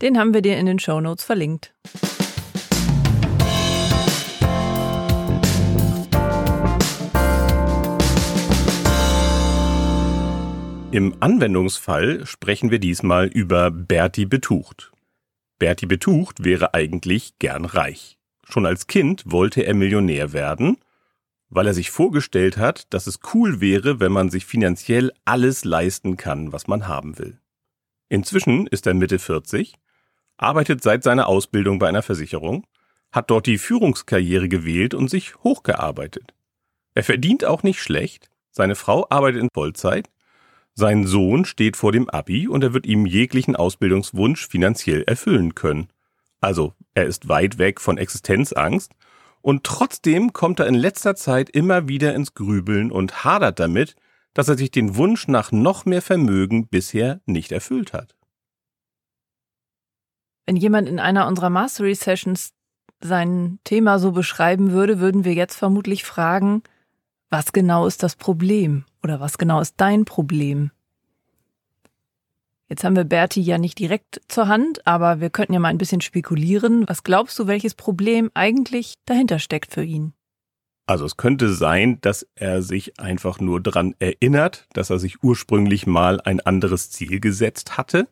Den 0.00 0.18
haben 0.18 0.32
wir 0.32 0.40
dir 0.40 0.56
in 0.56 0.64
den 0.64 0.78
Show 0.78 1.02
Notes 1.02 1.22
verlinkt. 1.22 1.74
Im 10.96 11.14
Anwendungsfall 11.20 12.24
sprechen 12.24 12.70
wir 12.70 12.78
diesmal 12.78 13.26
über 13.26 13.70
Berti 13.70 14.24
Betucht. 14.24 14.92
Berti 15.58 15.84
Betucht 15.84 16.42
wäre 16.42 16.72
eigentlich 16.72 17.38
gern 17.38 17.66
reich. 17.66 18.16
Schon 18.48 18.64
als 18.64 18.86
Kind 18.86 19.22
wollte 19.26 19.60
er 19.60 19.74
Millionär 19.74 20.32
werden, 20.32 20.78
weil 21.50 21.66
er 21.66 21.74
sich 21.74 21.90
vorgestellt 21.90 22.56
hat, 22.56 22.94
dass 22.94 23.06
es 23.06 23.20
cool 23.34 23.60
wäre, 23.60 24.00
wenn 24.00 24.10
man 24.10 24.30
sich 24.30 24.46
finanziell 24.46 25.12
alles 25.26 25.66
leisten 25.66 26.16
kann, 26.16 26.54
was 26.54 26.66
man 26.66 26.88
haben 26.88 27.18
will. 27.18 27.38
Inzwischen 28.08 28.66
ist 28.66 28.86
er 28.86 28.94
Mitte 28.94 29.18
40, 29.18 29.74
arbeitet 30.38 30.82
seit 30.82 31.02
seiner 31.02 31.26
Ausbildung 31.26 31.78
bei 31.78 31.90
einer 31.90 32.00
Versicherung, 32.00 32.66
hat 33.12 33.30
dort 33.30 33.44
die 33.44 33.58
Führungskarriere 33.58 34.48
gewählt 34.48 34.94
und 34.94 35.10
sich 35.10 35.36
hochgearbeitet. 35.44 36.32
Er 36.94 37.04
verdient 37.04 37.44
auch 37.44 37.62
nicht 37.62 37.82
schlecht, 37.82 38.30
seine 38.50 38.76
Frau 38.76 39.06
arbeitet 39.10 39.42
in 39.42 39.50
Vollzeit, 39.52 40.08
sein 40.78 41.06
Sohn 41.06 41.46
steht 41.46 41.76
vor 41.76 41.90
dem 41.90 42.08
Abi 42.10 42.46
und 42.46 42.62
er 42.62 42.74
wird 42.74 42.84
ihm 42.84 43.06
jeglichen 43.06 43.56
Ausbildungswunsch 43.56 44.46
finanziell 44.46 45.02
erfüllen 45.04 45.54
können. 45.54 45.88
Also, 46.40 46.74
er 46.94 47.06
ist 47.06 47.28
weit 47.28 47.56
weg 47.56 47.80
von 47.80 47.96
Existenzangst 47.96 48.92
und 49.40 49.64
trotzdem 49.64 50.34
kommt 50.34 50.60
er 50.60 50.66
in 50.66 50.74
letzter 50.74 51.16
Zeit 51.16 51.48
immer 51.48 51.88
wieder 51.88 52.14
ins 52.14 52.34
Grübeln 52.34 52.92
und 52.92 53.24
hadert 53.24 53.58
damit, 53.58 53.96
dass 54.34 54.48
er 54.48 54.58
sich 54.58 54.70
den 54.70 54.96
Wunsch 54.96 55.28
nach 55.28 55.50
noch 55.50 55.86
mehr 55.86 56.02
Vermögen 56.02 56.68
bisher 56.68 57.20
nicht 57.24 57.52
erfüllt 57.52 57.94
hat. 57.94 58.14
Wenn 60.44 60.56
jemand 60.56 60.90
in 60.90 61.00
einer 61.00 61.26
unserer 61.26 61.48
Mastery 61.48 61.94
Sessions 61.94 62.52
sein 63.00 63.60
Thema 63.64 63.98
so 63.98 64.12
beschreiben 64.12 64.72
würde, 64.72 65.00
würden 65.00 65.24
wir 65.24 65.32
jetzt 65.32 65.56
vermutlich 65.56 66.04
fragen, 66.04 66.62
was 67.30 67.52
genau 67.52 67.86
ist 67.86 68.02
das 68.02 68.16
Problem 68.16 68.84
oder 69.02 69.20
was 69.20 69.38
genau 69.38 69.60
ist 69.60 69.74
dein 69.78 70.04
Problem? 70.04 70.70
Jetzt 72.68 72.82
haben 72.82 72.96
wir 72.96 73.04
Berti 73.04 73.40
ja 73.40 73.58
nicht 73.58 73.78
direkt 73.78 74.20
zur 74.26 74.48
Hand, 74.48 74.86
aber 74.86 75.20
wir 75.20 75.30
könnten 75.30 75.52
ja 75.52 75.60
mal 75.60 75.68
ein 75.68 75.78
bisschen 75.78 76.00
spekulieren. 76.00 76.88
Was 76.88 77.04
glaubst 77.04 77.38
du, 77.38 77.46
welches 77.46 77.74
Problem 77.74 78.30
eigentlich 78.34 78.94
dahinter 79.04 79.38
steckt 79.38 79.72
für 79.72 79.84
ihn? 79.84 80.14
Also 80.86 81.04
es 81.04 81.16
könnte 81.16 81.52
sein, 81.52 82.00
dass 82.00 82.26
er 82.34 82.62
sich 82.62 82.98
einfach 83.00 83.40
nur 83.40 83.60
daran 83.60 83.94
erinnert, 83.98 84.68
dass 84.72 84.90
er 84.90 84.98
sich 84.98 85.22
ursprünglich 85.22 85.86
mal 85.86 86.20
ein 86.20 86.40
anderes 86.40 86.90
Ziel 86.90 87.18
gesetzt 87.18 87.76
hatte, 87.76 88.08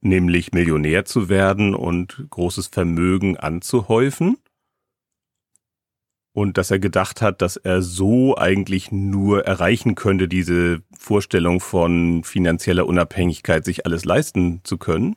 nämlich 0.00 0.52
Millionär 0.52 1.04
zu 1.04 1.28
werden 1.28 1.74
und 1.74 2.26
großes 2.30 2.68
Vermögen 2.68 3.36
anzuhäufen. 3.36 4.38
Und 6.38 6.56
dass 6.56 6.70
er 6.70 6.78
gedacht 6.78 7.20
hat, 7.20 7.42
dass 7.42 7.56
er 7.56 7.82
so 7.82 8.36
eigentlich 8.36 8.92
nur 8.92 9.44
erreichen 9.44 9.96
könnte, 9.96 10.28
diese 10.28 10.82
Vorstellung 10.96 11.58
von 11.58 12.22
finanzieller 12.22 12.86
Unabhängigkeit, 12.86 13.64
sich 13.64 13.84
alles 13.84 14.04
leisten 14.04 14.60
zu 14.62 14.78
können. 14.78 15.16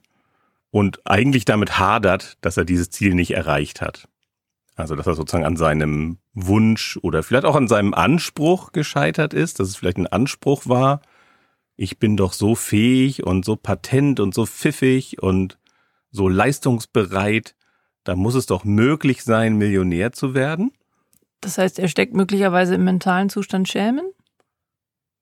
Und 0.71 1.05
eigentlich 1.05 1.45
damit 1.45 1.77
hadert, 1.77 2.39
dass 2.41 2.57
er 2.57 2.65
dieses 2.65 2.89
Ziel 2.89 3.13
nicht 3.13 3.35
erreicht 3.35 3.81
hat. 3.81 4.07
Also, 4.75 4.95
dass 4.95 5.05
er 5.05 5.13
sozusagen 5.13 5.45
an 5.45 5.57
seinem 5.57 6.17
Wunsch 6.33 6.97
oder 7.03 7.21
vielleicht 7.21 7.45
auch 7.45 7.55
an 7.55 7.67
seinem 7.67 7.93
Anspruch 7.93 8.71
gescheitert 8.71 9.35
ist, 9.35 9.59
dass 9.59 9.67
es 9.67 9.75
vielleicht 9.75 9.97
ein 9.97 10.07
Anspruch 10.07 10.63
war. 10.65 11.01
Ich 11.75 11.99
bin 11.99 12.17
doch 12.17 12.33
so 12.33 12.55
fähig 12.55 13.27
und 13.27 13.45
so 13.45 13.55
patent 13.57 14.19
und 14.19 14.33
so 14.33 14.47
pfiffig 14.47 15.21
und 15.21 15.59
so 16.09 16.27
leistungsbereit. 16.27 17.53
Da 18.05 18.15
muss 18.15 18.33
es 18.33 18.47
doch 18.47 18.63
möglich 18.63 19.23
sein, 19.23 19.59
Millionär 19.59 20.13
zu 20.13 20.33
werden. 20.33 20.71
Das 21.41 21.57
heißt, 21.57 21.79
er 21.79 21.88
steckt 21.88 22.13
möglicherweise 22.13 22.75
im 22.75 22.83
mentalen 22.83 23.29
Zustand 23.29 23.67
Schämen? 23.67 24.05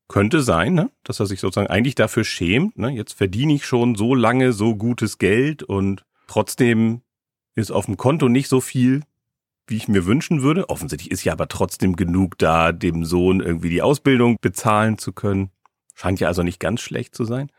Könnte 0.09 0.41
sein, 0.41 0.73
ne? 0.73 0.91
dass 1.03 1.19
er 1.19 1.27
sich 1.27 1.39
sozusagen 1.39 1.69
eigentlich 1.69 1.95
dafür 1.95 2.23
schämt. 2.23 2.77
Ne? 2.77 2.89
Jetzt 2.89 3.13
verdiene 3.13 3.53
ich 3.53 3.65
schon 3.65 3.95
so 3.95 4.15
lange 4.15 4.53
so 4.53 4.75
gutes 4.75 5.17
Geld 5.17 5.63
und 5.63 6.05
trotzdem 6.27 7.01
ist 7.55 7.71
auf 7.71 7.85
dem 7.85 7.95
Konto 7.95 8.27
nicht 8.27 8.49
so 8.49 8.59
viel, 8.59 9.03
wie 9.67 9.77
ich 9.77 9.87
mir 9.87 10.05
wünschen 10.05 10.41
würde. 10.41 10.69
Offensichtlich 10.69 11.11
ist 11.11 11.23
ja 11.23 11.33
aber 11.33 11.47
trotzdem 11.47 11.95
genug 11.95 12.37
da, 12.37 12.71
dem 12.71 13.05
Sohn 13.05 13.39
irgendwie 13.39 13.69
die 13.69 13.81
Ausbildung 13.81 14.37
bezahlen 14.41 14.97
zu 14.97 15.13
können. 15.13 15.51
Scheint 15.93 16.19
ja 16.19 16.27
also 16.27 16.43
nicht 16.43 16.59
ganz 16.59 16.81
schlecht 16.81 17.15
zu 17.15 17.23
sein. 17.23 17.51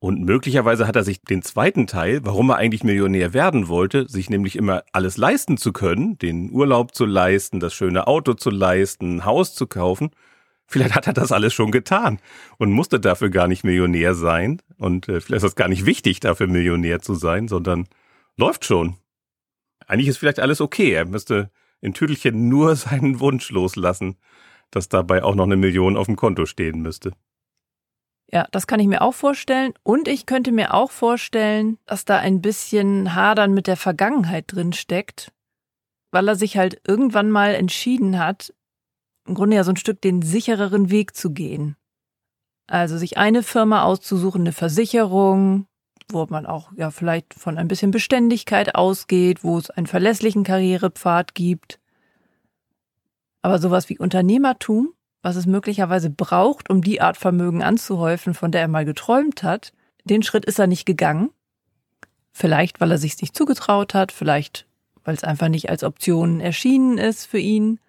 Und 0.00 0.22
möglicherweise 0.22 0.86
hat 0.86 0.94
er 0.94 1.02
sich 1.02 1.22
den 1.22 1.42
zweiten 1.42 1.88
Teil, 1.88 2.20
warum 2.24 2.50
er 2.50 2.56
eigentlich 2.56 2.84
Millionär 2.84 3.34
werden 3.34 3.66
wollte, 3.66 4.08
sich 4.08 4.30
nämlich 4.30 4.54
immer 4.54 4.84
alles 4.92 5.16
leisten 5.16 5.56
zu 5.56 5.72
können, 5.72 6.18
den 6.18 6.52
Urlaub 6.52 6.94
zu 6.94 7.04
leisten, 7.04 7.58
das 7.58 7.74
schöne 7.74 8.06
Auto 8.06 8.34
zu 8.34 8.50
leisten, 8.50 9.16
ein 9.16 9.24
Haus 9.24 9.54
zu 9.54 9.66
kaufen. 9.66 10.10
Vielleicht 10.66 10.94
hat 10.94 11.08
er 11.08 11.14
das 11.14 11.32
alles 11.32 11.52
schon 11.52 11.72
getan 11.72 12.20
und 12.58 12.70
musste 12.70 13.00
dafür 13.00 13.30
gar 13.30 13.48
nicht 13.48 13.64
Millionär 13.64 14.14
sein. 14.14 14.62
Und 14.76 15.08
äh, 15.08 15.20
vielleicht 15.20 15.44
ist 15.44 15.50
es 15.50 15.56
gar 15.56 15.68
nicht 15.68 15.86
wichtig, 15.86 16.20
dafür 16.20 16.46
Millionär 16.46 17.00
zu 17.00 17.14
sein, 17.14 17.48
sondern 17.48 17.88
läuft 18.36 18.64
schon 18.64 18.96
eigentlich 19.88 20.08
ist 20.08 20.18
vielleicht 20.18 20.38
alles 20.38 20.60
okay. 20.60 20.92
Er 20.92 21.06
müsste 21.06 21.50
in 21.80 21.94
Tüdelchen 21.94 22.48
nur 22.48 22.76
seinen 22.76 23.18
Wunsch 23.18 23.50
loslassen, 23.50 24.16
dass 24.70 24.88
dabei 24.88 25.24
auch 25.24 25.34
noch 25.34 25.44
eine 25.44 25.56
Million 25.56 25.96
auf 25.96 26.06
dem 26.06 26.16
Konto 26.16 26.46
stehen 26.46 26.80
müsste. 26.80 27.12
Ja, 28.30 28.46
das 28.50 28.66
kann 28.66 28.80
ich 28.80 28.86
mir 28.86 29.02
auch 29.02 29.14
vorstellen. 29.14 29.72
Und 29.82 30.06
ich 30.06 30.26
könnte 30.26 30.52
mir 30.52 30.74
auch 30.74 30.90
vorstellen, 30.90 31.78
dass 31.86 32.04
da 32.04 32.18
ein 32.18 32.42
bisschen 32.42 33.14
Hadern 33.14 33.54
mit 33.54 33.66
der 33.66 33.76
Vergangenheit 33.76 34.44
drin 34.48 34.72
steckt, 34.72 35.32
weil 36.10 36.28
er 36.28 36.36
sich 36.36 36.56
halt 36.58 36.80
irgendwann 36.86 37.30
mal 37.30 37.54
entschieden 37.54 38.18
hat, 38.18 38.52
im 39.26 39.34
Grunde 39.34 39.56
ja 39.56 39.64
so 39.64 39.72
ein 39.72 39.76
Stück 39.76 40.00
den 40.02 40.22
sichereren 40.22 40.90
Weg 40.90 41.16
zu 41.16 41.30
gehen. 41.30 41.76
Also 42.66 42.98
sich 42.98 43.16
eine 43.16 43.42
Firma 43.42 43.82
auszusuchen, 43.82 44.42
eine 44.42 44.52
Versicherung, 44.52 45.66
wo 46.10 46.26
man 46.28 46.44
auch 46.44 46.70
ja 46.76 46.90
vielleicht 46.90 47.32
von 47.34 47.56
ein 47.56 47.68
bisschen 47.68 47.90
Beständigkeit 47.90 48.74
ausgeht, 48.74 49.42
wo 49.42 49.56
es 49.56 49.70
einen 49.70 49.86
verlässlichen 49.86 50.44
Karrierepfad 50.44 51.34
gibt. 51.34 51.80
Aber 53.40 53.58
sowas 53.58 53.88
wie 53.88 53.98
Unternehmertum, 53.98 54.92
was 55.22 55.36
es 55.36 55.46
möglicherweise 55.46 56.10
braucht, 56.10 56.70
um 56.70 56.82
die 56.82 57.00
Art 57.00 57.16
Vermögen 57.16 57.62
anzuhäufen, 57.62 58.34
von 58.34 58.52
der 58.52 58.62
er 58.62 58.68
mal 58.68 58.84
geträumt 58.84 59.42
hat, 59.42 59.72
den 60.04 60.22
Schritt 60.22 60.44
ist 60.44 60.58
er 60.58 60.66
nicht 60.66 60.86
gegangen. 60.86 61.30
Vielleicht, 62.32 62.80
weil 62.80 62.90
er 62.90 62.98
sich 62.98 63.20
nicht 63.20 63.36
zugetraut 63.36 63.94
hat, 63.94 64.12
vielleicht, 64.12 64.66
weil 65.04 65.14
es 65.14 65.24
einfach 65.24 65.48
nicht 65.48 65.70
als 65.70 65.82
Option 65.82 66.40
erschienen 66.40 66.98
ist 66.98 67.26
für 67.26 67.38
ihn. 67.38 67.80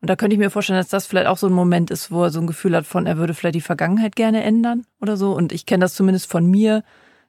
Und 0.00 0.08
da 0.08 0.16
könnte 0.16 0.34
ich 0.34 0.40
mir 0.40 0.50
vorstellen, 0.50 0.78
dass 0.78 0.88
das 0.88 1.06
vielleicht 1.06 1.26
auch 1.26 1.38
so 1.38 1.46
ein 1.46 1.52
Moment 1.52 1.90
ist, 1.90 2.10
wo 2.10 2.24
er 2.24 2.30
so 2.30 2.40
ein 2.40 2.46
Gefühl 2.46 2.76
hat 2.76 2.86
von, 2.86 3.06
er 3.06 3.16
würde 3.16 3.34
vielleicht 3.34 3.54
die 3.54 3.60
Vergangenheit 3.60 4.16
gerne 4.16 4.42
ändern 4.42 4.86
oder 5.00 5.16
so. 5.16 5.34
Und 5.34 5.52
ich 5.52 5.66
kenne 5.66 5.84
das 5.84 5.94
zumindest 5.94 6.30
von 6.30 6.46
mir, 6.46 6.82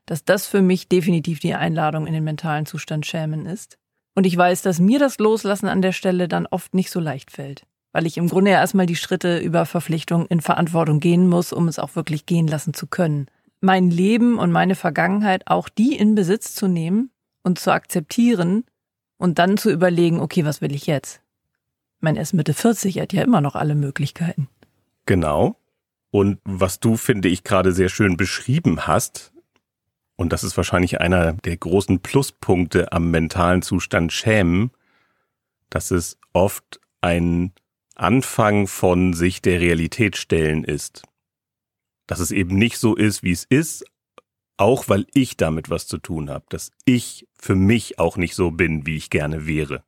dass 0.05 0.23
das 0.23 0.45
für 0.45 0.61
mich 0.61 0.87
definitiv 0.87 1.39
die 1.39 1.53
Einladung 1.53 2.07
in 2.07 2.13
den 2.13 2.23
mentalen 2.23 2.65
Zustand 2.65 3.05
schämen 3.05 3.45
ist. 3.45 3.77
Und 4.13 4.25
ich 4.25 4.37
weiß, 4.37 4.61
dass 4.61 4.79
mir 4.79 4.99
das 4.99 5.19
Loslassen 5.19 5.67
an 5.67 5.81
der 5.81 5.91
Stelle 5.91 6.27
dann 6.27 6.47
oft 6.47 6.73
nicht 6.73 6.89
so 6.89 6.99
leicht 6.99 7.31
fällt, 7.31 7.65
weil 7.95 8.05
ich 8.07 8.17
im 8.17 8.27
Grunde 8.27 8.51
ja 8.51 8.57
erstmal 8.57 8.87
die 8.87 8.97
Schritte 8.97 9.39
über 9.39 9.65
Verpflichtung 9.65 10.25
in 10.25 10.41
Verantwortung 10.41 10.99
gehen 10.99 11.29
muss, 11.29 11.53
um 11.53 11.69
es 11.69 11.79
auch 11.79 11.95
wirklich 11.95 12.25
gehen 12.25 12.45
lassen 12.45 12.73
zu 12.73 12.87
können. 12.87 13.27
Mein 13.61 13.89
Leben 13.89 14.37
und 14.37 14.51
meine 14.51 14.75
Vergangenheit 14.75 15.47
auch 15.47 15.69
die 15.69 15.95
in 15.95 16.13
Besitz 16.13 16.53
zu 16.55 16.67
nehmen 16.67 17.09
und 17.41 17.57
zu 17.57 17.71
akzeptieren 17.71 18.65
und 19.15 19.39
dann 19.39 19.55
zu 19.55 19.71
überlegen, 19.71 20.19
okay, 20.19 20.43
was 20.43 20.59
will 20.59 20.75
ich 20.75 20.87
jetzt? 20.87 21.21
Mein 22.01 22.17
ist 22.17 22.33
Mitte 22.33 22.53
40, 22.53 22.99
hat 22.99 23.13
ja 23.13 23.23
immer 23.23 23.39
noch 23.39 23.55
alle 23.55 23.75
Möglichkeiten. 23.75 24.49
Genau. 25.05 25.55
Und 26.11 26.39
was 26.43 26.81
du, 26.81 26.97
finde 26.97 27.29
ich, 27.29 27.45
gerade 27.45 27.71
sehr 27.71 27.87
schön 27.87 28.17
beschrieben 28.17 28.87
hast, 28.87 29.31
und 30.17 30.33
das 30.33 30.43
ist 30.43 30.57
wahrscheinlich 30.57 30.99
einer 30.99 31.31
der 31.31 31.55
großen 31.55 32.01
Pluspunkte 32.01 32.91
am 32.91 33.09
mentalen 33.09 33.61
Zustand 33.61 34.11
Schämen, 34.11 34.71
dass 35.69 35.91
es 35.91 36.17
oft 36.33 36.81
ein 36.99 37.53
Anfang 37.95 38.67
von 38.67 39.13
sich 39.13 39.41
der 39.41 39.59
Realität 39.59 40.17
stellen 40.17 40.63
ist. 40.63 41.03
Dass 42.07 42.19
es 42.19 42.31
eben 42.31 42.57
nicht 42.57 42.77
so 42.77 42.95
ist, 42.95 43.23
wie 43.23 43.31
es 43.31 43.45
ist, 43.45 43.85
auch 44.57 44.87
weil 44.87 45.05
ich 45.13 45.37
damit 45.37 45.69
was 45.69 45.87
zu 45.87 45.97
tun 45.97 46.29
habe, 46.29 46.45
dass 46.49 46.71
ich 46.85 47.27
für 47.37 47.55
mich 47.55 47.99
auch 47.99 48.17
nicht 48.17 48.35
so 48.35 48.51
bin, 48.51 48.85
wie 48.85 48.95
ich 48.95 49.09
gerne 49.09 49.47
wäre. 49.47 49.83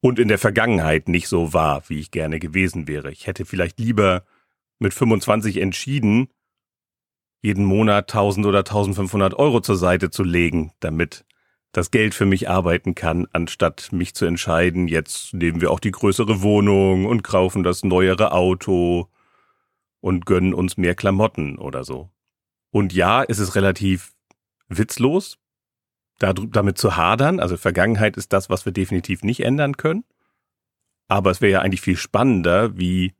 Und 0.00 0.18
in 0.18 0.28
der 0.28 0.38
Vergangenheit 0.38 1.08
nicht 1.08 1.28
so 1.28 1.52
war, 1.52 1.88
wie 1.88 2.00
ich 2.00 2.10
gerne 2.10 2.40
gewesen 2.40 2.88
wäre. 2.88 3.12
Ich 3.12 3.26
hätte 3.26 3.44
vielleicht 3.44 3.78
lieber 3.78 4.24
mit 4.78 4.94
25 4.94 5.58
entschieden, 5.58 6.28
jeden 7.40 7.64
Monat 7.64 8.12
1000 8.12 8.46
oder 8.46 8.60
1500 8.60 9.34
Euro 9.34 9.60
zur 9.60 9.76
Seite 9.76 10.10
zu 10.10 10.24
legen, 10.24 10.72
damit 10.80 11.24
das 11.72 11.90
Geld 11.90 12.14
für 12.14 12.26
mich 12.26 12.48
arbeiten 12.48 12.94
kann, 12.94 13.26
anstatt 13.32 13.92
mich 13.92 14.14
zu 14.14 14.26
entscheiden, 14.26 14.88
jetzt 14.88 15.32
nehmen 15.32 15.60
wir 15.60 15.70
auch 15.70 15.80
die 15.80 15.90
größere 15.90 16.42
Wohnung 16.42 17.06
und 17.06 17.24
kaufen 17.24 17.62
das 17.62 17.82
neuere 17.82 18.32
Auto 18.32 19.08
und 20.00 20.26
gönnen 20.26 20.54
uns 20.54 20.76
mehr 20.76 20.94
Klamotten 20.94 21.58
oder 21.58 21.84
so. 21.84 22.10
Und 22.70 22.92
ja, 22.92 23.24
es 23.24 23.38
ist 23.38 23.54
relativ 23.54 24.12
witzlos, 24.68 25.38
damit 26.18 26.78
zu 26.78 26.96
hadern. 26.96 27.40
Also 27.40 27.56
Vergangenheit 27.56 28.16
ist 28.16 28.32
das, 28.32 28.50
was 28.50 28.64
wir 28.64 28.72
definitiv 28.72 29.22
nicht 29.22 29.40
ändern 29.40 29.76
können. 29.76 30.04
Aber 31.08 31.30
es 31.30 31.40
wäre 31.40 31.52
ja 31.52 31.60
eigentlich 31.60 31.80
viel 31.80 31.96
spannender, 31.96 32.76
wie 32.76 33.14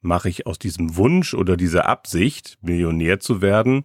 Mache 0.00 0.28
ich 0.28 0.46
aus 0.46 0.60
diesem 0.60 0.96
Wunsch 0.96 1.34
oder 1.34 1.56
dieser 1.56 1.86
Absicht, 1.86 2.56
Millionär 2.60 3.18
zu 3.18 3.42
werden, 3.42 3.84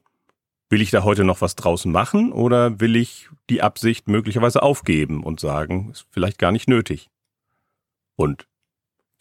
will 0.74 0.82
ich 0.82 0.89
da 0.89 1.03
heute 1.03 1.24
noch 1.24 1.39
was 1.39 1.56
draus 1.56 1.86
machen 1.86 2.32
oder 2.32 2.80
will 2.80 2.96
ich 2.96 3.30
die 3.48 3.62
Absicht 3.62 4.08
möglicherweise 4.08 4.63
aufgeben 4.63 5.24
und 5.24 5.39
sagen, 5.39 5.92
ist 5.92 6.08
vielleicht 6.10 6.39
gar 6.39 6.51
nicht 6.51 6.68
nötig? 6.68 7.12
Und 8.15 8.48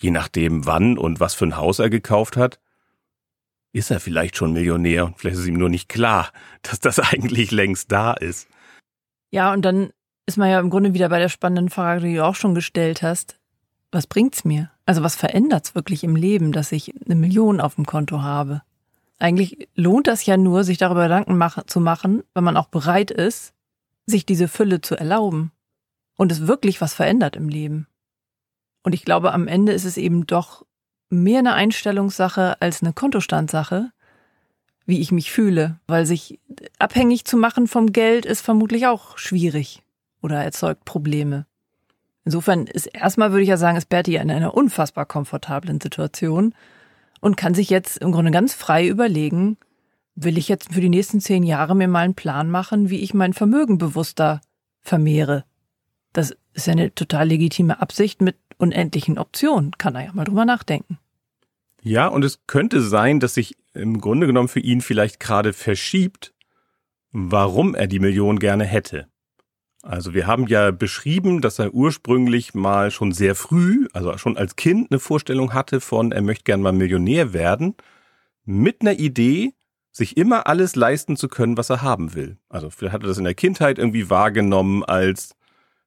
je 0.00 0.11
nachdem, 0.11 0.64
wann 0.64 0.97
und 0.97 1.21
was 1.21 1.35
für 1.35 1.44
ein 1.44 1.59
Haus 1.59 1.78
er 1.78 1.90
gekauft 1.90 2.38
hat, 2.38 2.59
ist 3.75 3.90
er 3.90 4.00
vielleicht 4.00 4.38
schon 4.38 4.54
Millionär 4.54 5.04
und 5.04 5.18
vielleicht 5.18 5.37
ist 5.37 5.47
ihm 5.47 5.59
nur 5.59 5.68
nicht 5.68 5.90
klar, 5.90 6.32
dass 6.62 6.80
das 6.80 6.99
eigentlich 6.99 7.50
längst 7.50 7.92
da 7.92 8.14
ist. 8.14 8.49
Ja, 9.30 9.52
und 9.52 9.62
dann 9.62 9.90
ist 10.25 10.38
man 10.38 10.49
ja 10.49 10.59
im 10.59 10.71
Grunde 10.71 10.94
wieder 10.94 11.11
bei 11.11 11.18
der 11.18 11.28
spannenden 11.28 11.68
Frage, 11.68 12.06
die 12.06 12.14
du 12.14 12.25
auch 12.25 12.35
schon 12.35 12.54
gestellt 12.54 13.02
hast. 13.02 13.38
Was 13.90 14.06
bringt's 14.06 14.47
mir? 14.47 14.71
Also 14.87 15.02
was 15.02 15.16
verändert's 15.16 15.75
wirklich 15.75 16.02
im 16.02 16.16
Leben, 16.16 16.52
dass 16.52 16.73
ich 16.73 16.94
eine 17.04 17.14
Million 17.14 17.61
auf 17.61 17.75
dem 17.75 17.85
Konto 17.85 18.23
habe? 18.23 18.62
Eigentlich 19.23 19.69
lohnt 19.76 20.09
das 20.09 20.26
ja 20.26 20.37
nur, 20.37 20.64
sich 20.64 20.79
darüber 20.79 21.05
Gedanken 21.05 21.38
mach 21.38 21.62
zu 21.67 21.79
machen, 21.79 22.25
wenn 22.35 22.43
man 22.43 22.57
auch 22.57 22.67
bereit 22.67 23.12
ist, 23.12 23.55
sich 24.05 24.26
diese 24.26 24.49
Fülle 24.49 24.81
zu 24.81 24.97
erlauben 24.97 25.52
und 26.17 26.33
es 26.33 26.49
wirklich 26.49 26.81
was 26.81 26.93
verändert 26.93 27.37
im 27.37 27.49
Leben. 27.49 27.87
Und 28.83 28.95
ich 28.97 29.05
glaube, 29.05 29.33
am 29.33 29.47
Ende 29.47 29.71
ist 29.71 29.85
es 29.85 29.97
eben 29.97 30.26
doch 30.26 30.67
mehr 31.09 31.38
eine 31.38 31.55
Einstellungssache 31.55 32.61
als 32.61 32.83
eine 32.83 32.95
Kontostandsache, 32.95 33.93
wie 34.87 35.00
ich 35.00 35.12
mich 35.12 35.31
fühle, 35.31 35.79
weil 35.87 36.05
sich 36.05 36.41
abhängig 36.81 37.25
zu 37.25 37.37
machen 37.37 37.69
vom 37.69 37.93
Geld 37.93 38.26
ist 38.26 38.41
vermutlich 38.41 38.88
auch 38.88 39.19
schwierig 39.19 39.85
oder 40.21 40.43
erzeugt 40.43 40.85
Probleme. 40.85 41.47
Insofern 42.25 42.67
ist 42.67 42.87
erstmal, 42.87 43.31
würde 43.31 43.45
ich 43.45 43.50
ja 43.50 43.57
sagen, 43.57 43.79
ist 43.79 43.88
Bertie 43.88 44.17
in 44.17 44.33
einer 44.33 44.55
unfassbar 44.55 45.07
komfortablen 45.07 45.81
Situation 45.81 46.57
und 47.23 47.37
kann 47.37 47.55
sich 47.55 47.71
jetzt 47.71 47.99
im 47.99 48.12
Grunde 48.12 48.33
ganz 48.33 48.52
frei 48.52 48.87
überlegen, 48.87 49.57
will 50.14 50.37
ich 50.37 50.49
jetzt 50.49 50.75
für 50.75 50.81
die 50.81 50.91
nächsten 50.91 51.21
zehn 51.21 51.45
Jahre 51.45 51.75
mir 51.75 51.88
mal 51.88 52.00
einen 52.00 52.14
Plan 52.14 52.50
machen, 52.50 52.91
wie 52.91 52.99
ich 52.99 53.14
mein 53.14 53.33
Vermögen 53.33 53.79
bewusster 53.79 54.41
vermehre. 54.81 55.45
Das 56.12 56.37
ist 56.52 56.67
ja 56.67 56.73
eine 56.73 56.95
total 56.95 57.29
legitime 57.29 57.81
Absicht 57.81 58.21
mit 58.21 58.37
unendlichen 58.59 59.19
Optionen. 59.19 59.71
Kann 59.79 59.95
er 59.95 60.05
ja 60.05 60.12
mal 60.12 60.25
drüber 60.25 60.45
nachdenken. 60.45 60.99
Ja, 61.81 62.09
und 62.09 62.25
es 62.25 62.41
könnte 62.47 62.83
sein, 62.83 63.21
dass 63.21 63.35
sich 63.35 63.57
im 63.73 64.00
Grunde 64.00 64.26
genommen 64.26 64.49
für 64.49 64.61
ihn 64.61 64.81
vielleicht 64.81 65.21
gerade 65.21 65.52
verschiebt, 65.52 66.35
warum 67.12 67.75
er 67.75 67.87
die 67.87 68.00
Million 68.00 68.41
gerne 68.41 68.64
hätte. 68.64 69.09
Also 69.82 70.14
wir 70.14 70.28
haben 70.28 70.46
ja 70.46 70.70
beschrieben, 70.70 71.40
dass 71.40 71.58
er 71.58 71.74
ursprünglich 71.74 72.54
mal 72.54 72.92
schon 72.92 73.12
sehr 73.12 73.34
früh, 73.34 73.88
also 73.92 74.16
schon 74.16 74.36
als 74.36 74.54
Kind 74.54 74.90
eine 74.90 75.00
Vorstellung 75.00 75.52
hatte 75.54 75.80
von, 75.80 76.12
er 76.12 76.22
möchte 76.22 76.44
gern 76.44 76.62
mal 76.62 76.72
Millionär 76.72 77.32
werden, 77.32 77.74
mit 78.44 78.80
einer 78.80 78.98
Idee, 78.98 79.54
sich 79.90 80.16
immer 80.16 80.46
alles 80.46 80.74
leisten 80.76 81.16
zu 81.16 81.28
können, 81.28 81.56
was 81.56 81.68
er 81.68 81.82
haben 81.82 82.14
will. 82.14 82.38
Also 82.48 82.70
vielleicht 82.70 82.94
hat 82.94 83.02
er 83.02 83.08
das 83.08 83.18
in 83.18 83.24
der 83.24 83.34
Kindheit 83.34 83.78
irgendwie 83.78 84.08
wahrgenommen 84.08 84.84
als 84.84 85.36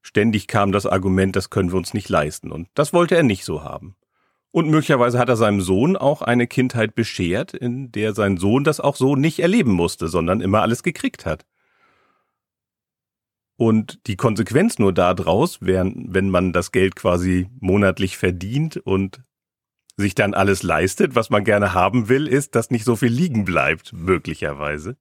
ständig 0.02 0.48
kam 0.48 0.72
das 0.72 0.86
Argument, 0.86 1.36
das 1.36 1.50
können 1.50 1.72
wir 1.72 1.78
uns 1.78 1.94
nicht 1.94 2.10
leisten. 2.10 2.52
Und 2.52 2.68
das 2.76 2.94
wollte 2.94 3.16
er 3.16 3.24
nicht 3.24 3.46
so 3.46 3.64
haben. 3.64 3.96
Und 4.52 4.70
möglicherweise 4.70 5.18
hat 5.18 5.30
er 5.30 5.36
seinem 5.36 5.62
Sohn 5.62 5.98
auch 5.98 6.22
eine 6.22 6.48
Kindheit 6.48 6.96
beschert, 6.96 7.54
in 7.54 7.92
der 7.92 8.14
sein 8.14 8.38
Sohn 8.38 8.64
das 8.64 8.80
auch 8.80 8.96
so 8.96 9.16
nicht 9.16 9.40
erleben 9.40 9.72
musste, 9.72 10.08
sondern 10.08 10.42
immer 10.42 10.62
alles 10.62 10.84
gekriegt 10.84 11.26
hat. 11.26 11.46
Und 13.58 14.08
die 14.08 14.18
Konsequenz 14.18 14.80
nur 14.80 14.94
daraus, 14.94 15.60
wenn, 15.62 16.08
wenn 16.10 16.30
man 16.30 16.52
das 16.52 16.72
Geld 16.72 16.96
quasi 16.96 17.48
monatlich 17.60 18.18
verdient 18.18 18.78
und 18.78 19.22
sich 19.98 20.14
dann 20.14 20.34
alles 20.34 20.62
leistet, 20.62 21.16
was 21.16 21.30
man 21.30 21.46
gerne 21.46 21.74
haben 21.74 22.10
will, 22.10 22.28
ist, 22.28 22.56
dass 22.56 22.70
nicht 22.70 22.84
so 22.84 22.98
viel 22.98 23.12
liegen 23.12 23.46
bleibt, 23.46 23.94
möglicherweise. 23.94 24.98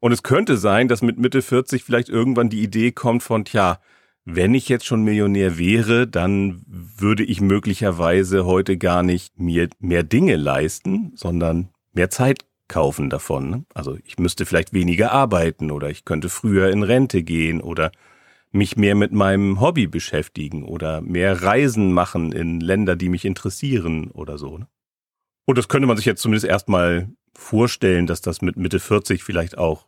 Und 0.00 0.12
es 0.12 0.22
könnte 0.22 0.56
sein, 0.56 0.88
dass 0.88 1.02
mit 1.02 1.18
Mitte 1.18 1.42
40 1.42 1.84
vielleicht 1.84 2.08
irgendwann 2.08 2.50
die 2.50 2.62
Idee 2.62 2.92
kommt 2.92 3.22
von, 3.22 3.44
tja, 3.44 3.80
wenn 4.24 4.54
ich 4.54 4.68
jetzt 4.68 4.84
schon 4.84 5.02
Millionär 5.02 5.56
wäre, 5.56 6.06
dann 6.06 6.62
würde 6.66 7.24
ich 7.24 7.40
möglicherweise 7.40 8.44
heute 8.44 8.76
gar 8.76 9.02
nicht 9.02 9.40
mir 9.40 9.68
mehr 9.78 10.02
Dinge 10.02 10.36
leisten, 10.36 11.12
sondern 11.14 11.70
mehr 11.92 12.10
Zeit 12.10 12.44
kaufen 12.68 13.10
davon. 13.10 13.50
Ne? 13.50 13.64
Also 13.74 13.98
ich 14.04 14.18
müsste 14.18 14.46
vielleicht 14.46 14.72
weniger 14.72 15.12
arbeiten 15.12 15.70
oder 15.70 15.90
ich 15.90 16.04
könnte 16.04 16.28
früher 16.28 16.70
in 16.70 16.82
Rente 16.82 17.22
gehen 17.22 17.60
oder 17.60 17.90
mich 18.50 18.76
mehr 18.76 18.94
mit 18.94 19.12
meinem 19.12 19.60
Hobby 19.60 19.86
beschäftigen 19.86 20.64
oder 20.64 21.00
mehr 21.00 21.42
Reisen 21.42 21.92
machen 21.92 22.32
in 22.32 22.60
Länder, 22.60 22.96
die 22.96 23.08
mich 23.08 23.24
interessieren 23.24 24.10
oder 24.10 24.38
so. 24.38 24.58
Ne? 24.58 24.66
Und 25.44 25.58
das 25.58 25.68
könnte 25.68 25.86
man 25.86 25.96
sich 25.96 26.06
jetzt 26.06 26.22
zumindest 26.22 26.46
erstmal 26.46 27.08
vorstellen, 27.34 28.06
dass 28.06 28.20
das 28.20 28.42
mit 28.42 28.56
Mitte 28.56 28.80
40 28.80 29.22
vielleicht 29.22 29.56
auch 29.56 29.86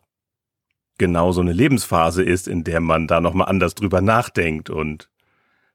genau 0.97 1.31
so 1.31 1.41
eine 1.41 1.53
Lebensphase 1.53 2.23
ist, 2.23 2.47
in 2.47 2.63
der 2.63 2.79
man 2.79 3.07
da 3.07 3.21
nochmal 3.21 3.47
anders 3.47 3.75
drüber 3.75 4.01
nachdenkt 4.01 4.69
und 4.69 5.09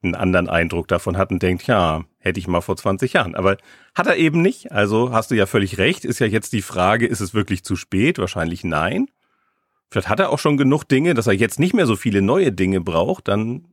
einen 0.03 0.15
anderen 0.15 0.49
Eindruck 0.49 0.89
davon 0.89 1.17
hat 1.17 1.31
und 1.31 1.43
denkt, 1.43 1.67
ja, 1.67 2.05
hätte 2.27 2.41
ich 2.41 2.49
mal 2.49 2.61
vor 2.61 2.77
20 2.77 3.15
Jahren. 3.15 3.35
Aber 3.35 3.57
hat 3.95 4.07
er 4.07 4.17
eben 4.17 4.43
nicht. 4.43 4.73
Also 4.73 5.13
hast 5.13 5.31
du 5.31 5.35
ja 5.35 5.47
völlig 5.47 5.79
recht. 5.79 6.05
Ist 6.05 6.19
ja 6.19 6.27
jetzt 6.27 6.53
die 6.53 6.63
Frage, 6.63 7.07
ist 7.07 7.21
es 7.21 7.35
wirklich 7.35 7.65
zu 7.65 7.77
spät? 7.77 8.19
Wahrscheinlich 8.19 8.65
nein. 8.65 9.09
Vielleicht 9.91 10.09
hat 10.09 10.21
er 10.21 10.31
auch 10.31 10.39
schon 10.39 10.57
genug 10.57 10.85
Dinge, 10.85 11.15
dass 11.15 11.29
er 11.29 11.33
jetzt 11.33 11.61
nicht 11.61 11.75
mehr 11.75 11.87
so 11.87 11.97
viele 11.97 12.23
neue 12.23 12.53
Dinge 12.53 12.81
braucht. 12.81 13.29
Dann 13.29 13.69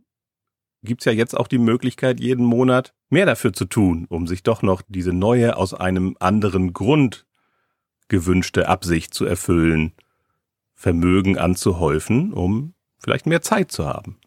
gibt's 0.84 1.06
ja 1.06 1.12
jetzt 1.12 1.36
auch 1.36 1.48
die 1.48 1.58
Möglichkeit, 1.58 2.20
jeden 2.20 2.46
Monat 2.46 2.94
mehr 3.10 3.26
dafür 3.26 3.54
zu 3.54 3.66
tun, 3.66 4.06
um 4.10 4.28
sich 4.28 4.44
doch 4.44 4.62
noch 4.62 4.82
diese 4.88 5.14
neue, 5.14 5.58
aus 5.58 5.74
einem 5.74 6.16
anderen 6.20 6.74
Grund 6.74 7.26
gewünschte 8.10 8.68
Absicht 8.68 9.14
zu 9.14 9.26
erfüllen, 9.26 9.94
Vermögen 10.76 11.38
anzuhäufen, 11.38 12.34
um 12.34 12.74
vielleicht 13.00 13.26
mehr 13.26 13.42
Zeit 13.42 13.72
zu 13.72 13.86
haben. 13.86 14.20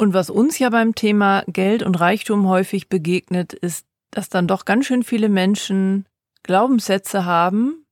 Und 0.00 0.14
was 0.14 0.30
uns 0.30 0.58
ja 0.58 0.70
beim 0.70 0.94
Thema 0.94 1.44
Geld 1.46 1.82
und 1.82 2.00
Reichtum 2.00 2.48
häufig 2.48 2.88
begegnet, 2.88 3.52
ist, 3.52 3.84
dass 4.10 4.30
dann 4.30 4.46
doch 4.46 4.64
ganz 4.64 4.86
schön 4.86 5.02
viele 5.02 5.28
Menschen 5.28 6.06
Glaubenssätze 6.42 7.26
haben, 7.26 7.84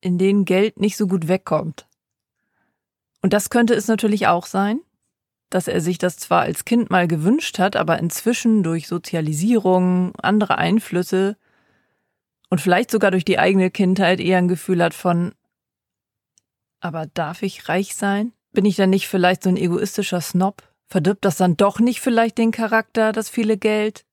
in 0.00 0.16
denen 0.16 0.46
Geld 0.46 0.80
nicht 0.80 0.96
so 0.96 1.06
gut 1.06 1.28
wegkommt. 1.28 1.88
Und 3.20 3.34
das 3.34 3.50
könnte 3.50 3.74
es 3.74 3.86
natürlich 3.86 4.26
auch 4.28 4.46
sein, 4.46 4.80
dass 5.50 5.68
er 5.68 5.82
sich 5.82 5.98
das 5.98 6.16
zwar 6.16 6.40
als 6.40 6.64
Kind 6.64 6.88
mal 6.88 7.06
gewünscht 7.06 7.58
hat, 7.58 7.76
aber 7.76 7.98
inzwischen 7.98 8.62
durch 8.62 8.88
Sozialisierung, 8.88 10.16
andere 10.16 10.56
Einflüsse 10.56 11.36
und 12.48 12.62
vielleicht 12.62 12.90
sogar 12.90 13.10
durch 13.10 13.26
die 13.26 13.38
eigene 13.38 13.70
Kindheit 13.70 14.20
eher 14.20 14.38
ein 14.38 14.48
Gefühl 14.48 14.82
hat 14.82 14.94
von, 14.94 15.34
aber 16.80 17.04
darf 17.04 17.42
ich 17.42 17.68
reich 17.68 17.94
sein? 17.94 18.32
Bin 18.52 18.64
ich 18.64 18.76
dann 18.76 18.88
nicht 18.88 19.06
vielleicht 19.06 19.42
so 19.42 19.50
ein 19.50 19.58
egoistischer 19.58 20.22
Snob? 20.22 20.62
Verdirbt 20.88 21.24
das 21.24 21.36
dann 21.36 21.56
doch 21.56 21.80
nicht 21.80 22.00
vielleicht 22.00 22.38
den 22.38 22.52
Charakter, 22.52 23.12
das 23.12 23.28
viele 23.28 23.56
Geld? 23.56 24.04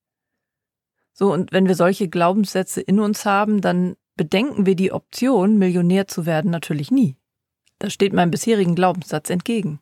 So, 1.14 1.32
und 1.32 1.52
wenn 1.52 1.68
wir 1.68 1.76
solche 1.76 2.08
Glaubenssätze 2.08 2.82
in 2.82 3.00
uns 3.00 3.26
haben, 3.26 3.62
dann 3.62 3.96
bedenken 4.16 4.66
wir 4.66 4.76
die 4.76 4.92
Option, 4.92 5.58
Millionär 5.58 6.08
zu 6.08 6.26
werden, 6.26 6.50
natürlich 6.50 6.90
nie. 6.90 7.16
Das 7.80 7.94
steht 7.94 8.14
meinem 8.14 8.32
bisherigen 8.32 8.76
Glaubenssatz 8.76 9.30
entgegen. 9.30 9.80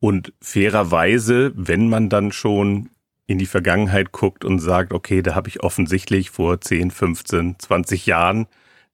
Und 0.00 0.32
fairerweise, 0.40 1.52
wenn 1.54 1.88
man 1.88 2.08
dann 2.08 2.32
schon 2.32 2.90
in 3.26 3.38
die 3.38 3.46
Vergangenheit 3.46 4.10
guckt 4.10 4.44
und 4.44 4.58
sagt, 4.58 4.92
okay, 4.92 5.22
da 5.22 5.34
habe 5.34 5.48
ich 5.48 5.62
offensichtlich 5.62 6.30
vor 6.30 6.60
10, 6.60 6.90
15, 6.90 7.58
20 7.58 8.06
Jahren 8.06 8.46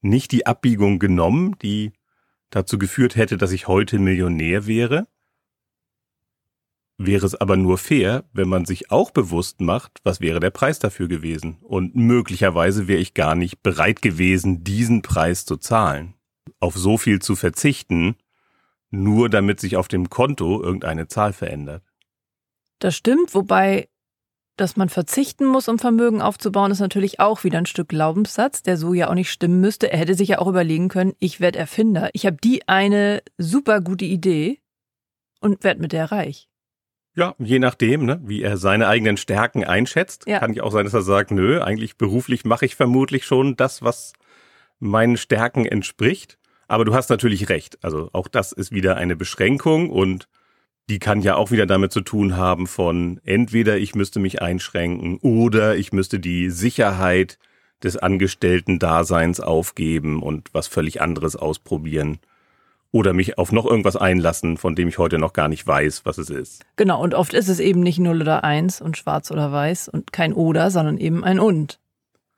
nicht 0.02 0.32
die 0.32 0.46
Abbiegung 0.46 0.98
genommen, 0.98 1.56
die 1.62 1.92
dazu 2.50 2.78
geführt 2.78 3.16
hätte, 3.16 3.38
dass 3.38 3.52
ich 3.52 3.66
heute 3.66 3.98
Millionär 3.98 4.66
wäre, 4.66 5.06
wäre 6.98 7.26
es 7.26 7.34
aber 7.34 7.56
nur 7.56 7.78
fair, 7.78 8.24
wenn 8.32 8.48
man 8.48 8.64
sich 8.64 8.90
auch 8.90 9.10
bewusst 9.10 9.60
macht, 9.60 10.00
was 10.02 10.20
wäre 10.20 10.40
der 10.40 10.50
Preis 10.50 10.78
dafür 10.78 11.08
gewesen. 11.08 11.58
Und 11.62 11.94
möglicherweise 11.94 12.88
wäre 12.88 13.00
ich 13.00 13.14
gar 13.14 13.34
nicht 13.34 13.62
bereit 13.62 14.00
gewesen, 14.02 14.64
diesen 14.64 15.02
Preis 15.02 15.44
zu 15.44 15.56
zahlen. 15.56 16.14
Auf 16.58 16.76
so 16.76 16.96
viel 16.96 17.20
zu 17.20 17.36
verzichten, 17.36 18.16
nur 18.90 19.28
damit 19.28 19.60
sich 19.60 19.76
auf 19.76 19.88
dem 19.88 20.08
Konto 20.08 20.62
irgendeine 20.62 21.08
Zahl 21.08 21.32
verändert. 21.32 21.82
Das 22.78 22.94
stimmt, 22.94 23.34
wobei, 23.34 23.88
dass 24.56 24.76
man 24.76 24.88
verzichten 24.88 25.44
muss, 25.44 25.68
um 25.68 25.78
Vermögen 25.78 26.22
aufzubauen, 26.22 26.70
ist 26.70 26.80
natürlich 26.80 27.20
auch 27.20 27.44
wieder 27.44 27.58
ein 27.58 27.66
Stück 27.66 27.88
Glaubenssatz, 27.88 28.62
der 28.62 28.78
so 28.78 28.94
ja 28.94 29.08
auch 29.08 29.14
nicht 29.14 29.30
stimmen 29.30 29.60
müsste. 29.60 29.92
Er 29.92 29.98
hätte 29.98 30.14
sich 30.14 30.28
ja 30.28 30.38
auch 30.38 30.48
überlegen 30.48 30.88
können, 30.88 31.14
ich 31.18 31.40
werde 31.40 31.58
Erfinder. 31.58 32.10
Ich 32.14 32.24
habe 32.24 32.36
die 32.42 32.66
eine 32.68 33.22
super 33.36 33.82
gute 33.82 34.06
Idee 34.06 34.60
und 35.40 35.62
werde 35.62 35.80
mit 35.80 35.92
der 35.92 36.10
reich. 36.10 36.48
Ja, 37.16 37.34
je 37.38 37.58
nachdem, 37.58 38.04
ne, 38.04 38.20
wie 38.24 38.42
er 38.42 38.58
seine 38.58 38.88
eigenen 38.88 39.16
Stärken 39.16 39.64
einschätzt. 39.64 40.24
Ja. 40.26 40.38
Kann 40.38 40.52
ja 40.52 40.62
auch 40.62 40.72
sein, 40.72 40.84
dass 40.84 40.92
er 40.92 41.02
sagt, 41.02 41.30
nö, 41.30 41.62
eigentlich 41.62 41.96
beruflich 41.96 42.44
mache 42.44 42.66
ich 42.66 42.76
vermutlich 42.76 43.24
schon 43.24 43.56
das, 43.56 43.82
was 43.82 44.12
meinen 44.78 45.16
Stärken 45.16 45.64
entspricht. 45.64 46.38
Aber 46.68 46.84
du 46.84 46.94
hast 46.94 47.08
natürlich 47.08 47.48
recht. 47.48 47.78
Also 47.82 48.10
auch 48.12 48.28
das 48.28 48.52
ist 48.52 48.70
wieder 48.70 48.98
eine 48.98 49.16
Beschränkung 49.16 49.88
und 49.88 50.28
die 50.90 50.98
kann 50.98 51.22
ja 51.22 51.36
auch 51.36 51.50
wieder 51.50 51.66
damit 51.66 51.90
zu 51.90 52.02
tun 52.02 52.36
haben 52.36 52.66
von 52.66 53.18
entweder 53.24 53.78
ich 53.78 53.94
müsste 53.94 54.20
mich 54.20 54.42
einschränken 54.42 55.18
oder 55.18 55.76
ich 55.76 55.92
müsste 55.92 56.20
die 56.20 56.50
Sicherheit 56.50 57.38
des 57.82 57.96
Angestellten-Daseins 57.96 59.40
aufgeben 59.40 60.22
und 60.22 60.48
was 60.52 60.66
völlig 60.66 61.00
anderes 61.00 61.34
ausprobieren 61.34 62.18
oder 62.92 63.12
mich 63.12 63.38
auf 63.38 63.52
noch 63.52 63.66
irgendwas 63.66 63.96
einlassen, 63.96 64.56
von 64.56 64.74
dem 64.74 64.88
ich 64.88 64.98
heute 64.98 65.18
noch 65.18 65.32
gar 65.32 65.48
nicht 65.48 65.66
weiß, 65.66 66.04
was 66.04 66.18
es 66.18 66.30
ist. 66.30 66.64
Genau, 66.76 67.02
und 67.02 67.14
oft 67.14 67.34
ist 67.34 67.48
es 67.48 67.60
eben 67.60 67.80
nicht 67.80 67.98
0 67.98 68.22
oder 68.22 68.44
1 68.44 68.80
und 68.80 68.96
schwarz 68.96 69.30
oder 69.30 69.52
weiß 69.52 69.88
und 69.88 70.12
kein 70.12 70.32
oder, 70.32 70.70
sondern 70.70 70.98
eben 70.98 71.24
ein 71.24 71.38
und. 71.40 71.78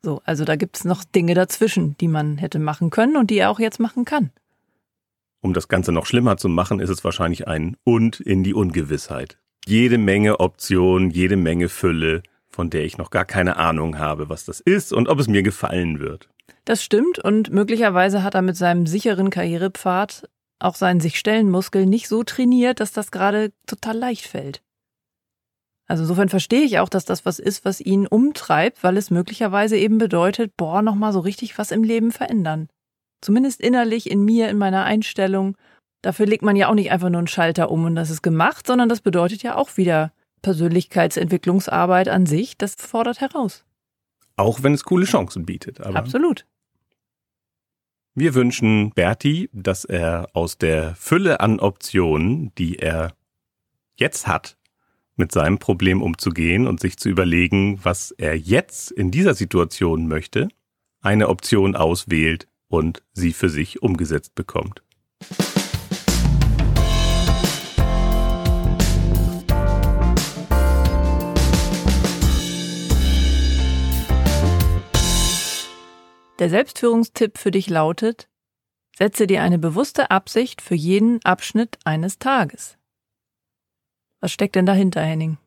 So, 0.01 0.21
also 0.23 0.45
da 0.45 0.55
gibt's 0.55 0.85
noch 0.85 1.03
Dinge 1.03 1.33
dazwischen, 1.33 1.97
die 1.97 2.07
man 2.07 2.37
hätte 2.37 2.59
machen 2.59 2.89
können 2.89 3.17
und 3.17 3.29
die 3.29 3.37
er 3.37 3.49
auch 3.49 3.59
jetzt 3.59 3.79
machen 3.79 4.05
kann. 4.05 4.31
Um 5.41 5.53
das 5.53 5.67
Ganze 5.67 5.91
noch 5.91 6.05
schlimmer 6.05 6.37
zu 6.37 6.49
machen, 6.49 6.79
ist 6.79 6.89
es 6.89 7.03
wahrscheinlich 7.03 7.47
ein 7.47 7.77
und 7.83 8.19
in 8.19 8.43
die 8.43 8.53
Ungewissheit. 8.53 9.37
Jede 9.65 9.97
Menge 9.97 10.39
Optionen, 10.39 11.11
jede 11.11 11.37
Menge 11.37 11.69
Fülle, 11.69 12.23
von 12.49 12.69
der 12.69 12.83
ich 12.83 12.97
noch 12.97 13.09
gar 13.09 13.25
keine 13.25 13.57
Ahnung 13.57 13.99
habe, 13.99 14.29
was 14.29 14.45
das 14.45 14.59
ist 14.59 14.91
und 14.91 15.07
ob 15.07 15.19
es 15.19 15.27
mir 15.27 15.43
gefallen 15.43 15.99
wird. 15.99 16.29
Das 16.65 16.83
stimmt 16.83 17.19
und 17.19 17.51
möglicherweise 17.51 18.23
hat 18.23 18.35
er 18.35 18.41
mit 18.41 18.57
seinem 18.57 18.85
sicheren 18.85 19.29
Karrierepfad 19.29 20.29
auch 20.59 20.75
seinen 20.75 20.99
sich 20.99 21.17
stellen 21.17 21.49
Muskel 21.49 21.85
nicht 21.85 22.07
so 22.07 22.23
trainiert, 22.23 22.79
dass 22.79 22.91
das 22.91 23.11
gerade 23.11 23.51
total 23.65 23.97
leicht 23.97 24.27
fällt. 24.27 24.61
Also 25.87 26.03
insofern 26.03 26.29
verstehe 26.29 26.61
ich 26.61 26.77
auch, 26.79 26.89
dass 26.89 27.05
das 27.05 27.25
was 27.25 27.39
ist, 27.39 27.65
was 27.65 27.81
ihn 27.81 28.05
umtreibt, 28.05 28.83
weil 28.83 28.95
es 28.95 29.09
möglicherweise 29.09 29.75
eben 29.75 29.97
bedeutet, 29.97 30.55
boah, 30.55 30.83
nochmal 30.83 31.13
so 31.13 31.19
richtig 31.19 31.57
was 31.57 31.71
im 31.71 31.83
Leben 31.83 32.11
verändern. 32.11 32.69
Zumindest 33.21 33.59
innerlich 33.59 34.09
in 34.09 34.23
mir, 34.23 34.49
in 34.49 34.57
meiner 34.57 34.83
Einstellung. 34.83 35.57
Dafür 36.03 36.27
legt 36.27 36.43
man 36.43 36.55
ja 36.55 36.69
auch 36.69 36.75
nicht 36.75 36.91
einfach 36.91 37.09
nur 37.09 37.17
einen 37.17 37.27
Schalter 37.27 37.71
um 37.71 37.85
und 37.85 37.95
das 37.95 38.11
ist 38.11 38.21
gemacht, 38.21 38.67
sondern 38.67 38.87
das 38.87 39.01
bedeutet 39.01 39.41
ja 39.41 39.55
auch 39.55 39.77
wieder 39.77 40.13
Persönlichkeitsentwicklungsarbeit 40.43 42.07
an 42.07 42.27
sich. 42.27 42.57
Das 42.57 42.75
fordert 42.75 43.19
heraus. 43.19 43.65
Auch 44.37 44.61
wenn 44.61 44.73
es 44.73 44.83
coole 44.83 45.05
Chancen 45.05 45.45
bietet. 45.45 45.81
Absolut. 45.81 46.45
Wir 48.15 48.33
wünschen 48.33 48.91
Berti, 48.91 49.49
dass 49.53 49.85
er 49.85 50.29
aus 50.33 50.57
der 50.57 50.95
Fülle 50.95 51.39
an 51.39 51.59
Optionen, 51.59 52.53
die 52.57 52.79
er 52.79 53.13
jetzt 53.95 54.27
hat, 54.27 54.57
mit 55.15 55.31
seinem 55.31 55.59
Problem 55.59 56.01
umzugehen 56.01 56.65
und 56.65 56.79
sich 56.79 56.97
zu 56.97 57.09
überlegen, 57.09 57.79
was 57.83 58.11
er 58.11 58.37
jetzt 58.37 58.91
in 58.91 59.11
dieser 59.11 59.35
Situation 59.35 60.07
möchte, 60.07 60.47
eine 61.01 61.29
Option 61.29 61.75
auswählt 61.75 62.47
und 62.67 63.03
sie 63.13 63.33
für 63.33 63.49
sich 63.49 63.81
umgesetzt 63.81 64.33
bekommt. 64.35 64.81
Der 76.39 76.49
Selbstführungstipp 76.49 77.37
für 77.37 77.51
dich 77.51 77.69
lautet, 77.69 78.29
setze 78.97 79.27
dir 79.27 79.43
eine 79.43 79.59
bewusste 79.59 80.09
Absicht 80.09 80.61
für 80.61 80.75
jeden 80.75 81.23
Abschnitt 81.25 81.77
eines 81.83 82.17
Tages. 82.17 82.77
Was 84.21 84.31
steckt 84.31 84.55
denn 84.55 84.65
dahinter, 84.65 85.01
Henning? 85.01 85.37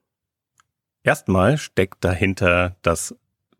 Erstmal 1.02 1.56
steckt 1.56 2.04
dahinter 2.04 2.76
das 2.82 3.16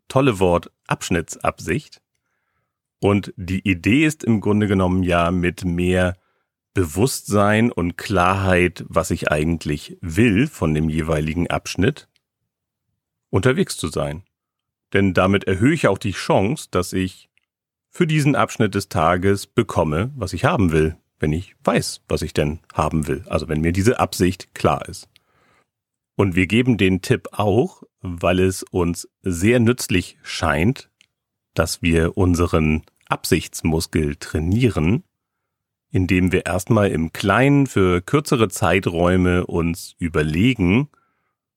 tolle 0.07 0.39
Wort 0.39 0.71
Abschnittsabsicht. 0.85 2.01
Und 2.99 3.33
die 3.35 3.67
Idee 3.67 4.05
ist 4.05 4.23
im 4.23 4.39
Grunde 4.39 4.67
genommen 4.67 5.01
ja 5.01 5.31
mit 5.31 5.65
mehr 5.65 6.15
Bewusstsein 6.75 7.71
und 7.71 7.97
Klarheit, 7.97 8.85
was 8.87 9.09
ich 9.11 9.31
eigentlich 9.31 9.97
will 10.01 10.47
von 10.47 10.73
dem 10.73 10.87
jeweiligen 10.87 11.49
Abschnitt, 11.49 12.07
unterwegs 13.29 13.75
zu 13.77 13.87
sein. 13.87 14.23
Denn 14.93 15.13
damit 15.13 15.45
erhöhe 15.45 15.73
ich 15.73 15.87
auch 15.87 15.97
die 15.97 16.11
Chance, 16.11 16.67
dass 16.71 16.93
ich 16.93 17.29
für 17.89 18.07
diesen 18.07 18.35
Abschnitt 18.35 18.75
des 18.75 18.89
Tages 18.89 19.47
bekomme, 19.47 20.11
was 20.15 20.33
ich 20.33 20.45
haben 20.45 20.71
will, 20.71 20.97
wenn 21.19 21.33
ich 21.33 21.55
weiß, 21.63 22.01
was 22.07 22.21
ich 22.21 22.33
denn 22.33 22.59
haben 22.73 23.07
will. 23.07 23.23
Also 23.27 23.47
wenn 23.47 23.61
mir 23.61 23.71
diese 23.71 23.99
Absicht 23.99 24.53
klar 24.53 24.87
ist. 24.87 25.09
Und 26.15 26.35
wir 26.35 26.47
geben 26.47 26.77
den 26.77 27.01
Tipp 27.01 27.29
auch, 27.31 27.83
weil 28.01 28.39
es 28.39 28.63
uns 28.63 29.09
sehr 29.21 29.59
nützlich 29.59 30.17
scheint, 30.21 30.89
dass 31.55 31.81
wir 31.81 32.17
unseren 32.17 32.83
Absichtsmuskel 33.07 34.15
trainieren, 34.15 35.03
indem 35.89 36.31
wir 36.31 36.45
erstmal 36.45 36.89
im 36.91 37.13
Kleinen 37.13 37.67
für 37.67 38.01
kürzere 38.01 38.49
Zeiträume 38.49 39.45
uns 39.45 39.95
überlegen, 39.97 40.89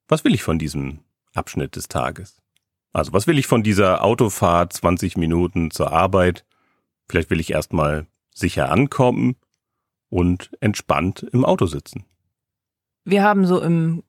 was 0.08 0.24
will 0.24 0.34
ich 0.34 0.42
von 0.42 0.58
diesem 0.58 1.00
Abschnitt 1.34 1.76
des 1.76 1.88
Tages? 1.88 2.42
Also 2.96 3.12
was 3.12 3.26
will 3.26 3.38
ich 3.38 3.46
von 3.46 3.62
dieser 3.62 4.02
Autofahrt 4.02 4.72
20 4.72 5.18
Minuten 5.18 5.70
zur 5.70 5.92
Arbeit? 5.92 6.46
Vielleicht 7.06 7.28
will 7.28 7.40
ich 7.40 7.52
erstmal 7.52 8.06
sicher 8.34 8.72
ankommen 8.72 9.36
und 10.08 10.50
entspannt 10.60 11.22
im 11.30 11.44
Auto 11.44 11.66
sitzen. 11.66 12.06
Wir 13.04 13.22
haben 13.22 13.46
so 13.46 13.60
im 13.60 14.02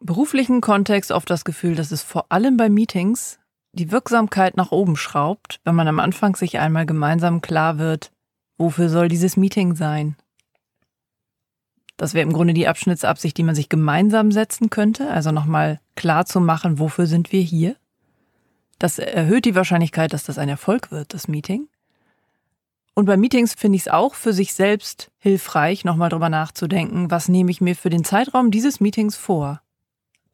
beruflichen 0.00 0.60
Kontext 0.60 1.12
oft 1.12 1.30
das 1.30 1.44
Gefühl, 1.44 1.76
dass 1.76 1.92
es 1.92 2.02
vor 2.02 2.32
allem 2.32 2.56
bei 2.56 2.68
Meetings 2.68 3.38
die 3.74 3.92
Wirksamkeit 3.92 4.56
nach 4.56 4.72
oben 4.72 4.96
schraubt, 4.96 5.60
wenn 5.62 5.76
man 5.76 5.86
am 5.86 6.00
Anfang 6.00 6.34
sich 6.34 6.58
einmal 6.58 6.86
gemeinsam 6.86 7.40
klar 7.40 7.78
wird, 7.78 8.10
wofür 8.58 8.88
soll 8.88 9.06
dieses 9.06 9.36
Meeting 9.36 9.76
sein? 9.76 10.16
Das 11.96 12.14
wäre 12.14 12.26
im 12.26 12.32
Grunde 12.32 12.54
die 12.54 12.66
Abschnittsabsicht, 12.66 13.36
die 13.36 13.44
man 13.44 13.54
sich 13.54 13.68
gemeinsam 13.68 14.32
setzen 14.32 14.68
könnte, 14.68 15.08
also 15.12 15.30
nochmal 15.30 15.80
klar 15.94 16.26
zu 16.26 16.40
machen, 16.40 16.80
wofür 16.80 17.06
sind 17.06 17.30
wir 17.30 17.42
hier? 17.42 17.76
Das 18.80 18.98
erhöht 18.98 19.44
die 19.44 19.54
Wahrscheinlichkeit, 19.54 20.14
dass 20.14 20.24
das 20.24 20.38
ein 20.38 20.48
Erfolg 20.48 20.90
wird, 20.90 21.12
das 21.12 21.28
Meeting. 21.28 21.68
Und 22.94 23.04
bei 23.04 23.18
Meetings 23.18 23.52
finde 23.52 23.76
ich 23.76 23.82
es 23.82 23.88
auch 23.88 24.14
für 24.14 24.32
sich 24.32 24.54
selbst 24.54 25.10
hilfreich, 25.18 25.84
nochmal 25.84 26.08
drüber 26.08 26.30
nachzudenken, 26.30 27.10
was 27.10 27.28
nehme 27.28 27.50
ich 27.50 27.60
mir 27.60 27.76
für 27.76 27.90
den 27.90 28.04
Zeitraum 28.04 28.50
dieses 28.50 28.80
Meetings 28.80 29.16
vor. 29.16 29.60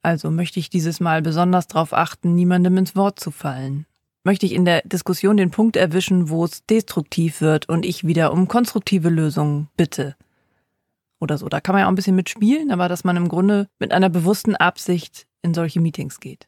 Also 0.00 0.30
möchte 0.30 0.61
ich 0.61 0.70
dieses 0.70 1.00
Mal 1.00 1.22
besonders 1.22 1.66
darauf 1.66 1.92
achten, 1.92 2.37
niemandem 2.37 2.78
ins 2.78 2.94
Wort 2.94 3.18
zu 3.18 3.32
fallen. 3.32 3.85
Möchte 4.22 4.46
ich 4.46 4.52
in 4.52 4.64
der 4.64 4.82
Diskussion 4.82 5.37
den 5.37 5.50
Punkt 5.50 5.74
erwischen, 5.74 6.30
wo 6.30 6.44
es 6.44 6.64
destruktiv 6.66 7.40
wird 7.40 7.68
und 7.68 7.85
ich 7.85 8.06
wieder 8.06 8.32
um 8.32 8.46
konstruktive 8.46 9.09
Lösungen 9.09 9.68
bitte. 9.76 10.14
Oder 11.18 11.37
so. 11.37 11.48
Da 11.48 11.61
kann 11.61 11.72
man 11.72 11.80
ja 11.80 11.87
auch 11.87 11.92
ein 11.92 11.96
bisschen 11.96 12.14
mitspielen, 12.14 12.70
aber 12.70 12.88
dass 12.88 13.02
man 13.02 13.16
im 13.16 13.28
Grunde 13.28 13.66
mit 13.80 13.90
einer 13.90 14.09
bewussten 14.09 14.54
Absicht 14.54 15.26
in 15.42 15.52
solche 15.52 15.80
Meetings 15.80 16.20
geht. 16.20 16.46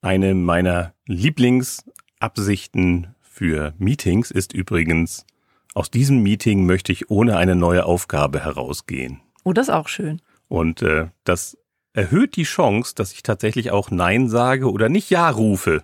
Eine 0.00 0.34
meiner 0.34 0.94
Lieblingsabsichten 1.06 3.16
für 3.20 3.74
Meetings 3.78 4.30
ist 4.30 4.52
übrigens, 4.52 5.26
aus 5.74 5.90
diesem 5.90 6.22
Meeting 6.22 6.66
möchte 6.66 6.92
ich 6.92 7.10
ohne 7.10 7.36
eine 7.36 7.56
neue 7.56 7.84
Aufgabe 7.84 8.44
herausgehen. 8.44 9.20
Oh, 9.42 9.52
das 9.52 9.66
ist 9.68 9.74
auch 9.74 9.88
schön. 9.88 10.22
Und 10.46 10.82
äh, 10.82 11.08
das 11.24 11.58
erhöht 11.94 12.36
die 12.36 12.44
Chance, 12.44 12.94
dass 12.94 13.12
ich 13.12 13.24
tatsächlich 13.24 13.72
auch 13.72 13.90
Nein 13.90 14.28
sage 14.28 14.70
oder 14.70 14.88
nicht 14.88 15.10
Ja 15.10 15.30
rufe 15.30 15.82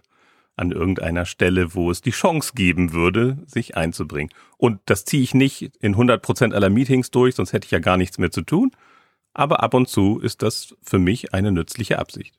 an 0.56 0.70
irgendeiner 0.70 1.24
Stelle, 1.24 1.74
wo 1.74 1.90
es 1.90 2.00
die 2.00 2.12
Chance 2.12 2.52
geben 2.54 2.92
würde, 2.92 3.38
sich 3.46 3.76
einzubringen. 3.76 4.30
Und 4.56 4.78
das 4.86 5.04
ziehe 5.04 5.24
ich 5.24 5.34
nicht 5.34 5.72
in 5.80 5.94
100 5.94 6.22
Prozent 6.22 6.54
aller 6.54 6.70
Meetings 6.70 7.10
durch, 7.10 7.34
sonst 7.34 7.52
hätte 7.52 7.66
ich 7.66 7.72
ja 7.72 7.80
gar 7.80 7.96
nichts 7.96 8.18
mehr 8.18 8.30
zu 8.30 8.42
tun. 8.42 8.70
Aber 9.32 9.64
ab 9.64 9.74
und 9.74 9.88
zu 9.88 10.20
ist 10.20 10.42
das 10.42 10.76
für 10.82 11.00
mich 11.00 11.34
eine 11.34 11.50
nützliche 11.50 11.98
Absicht. 11.98 12.36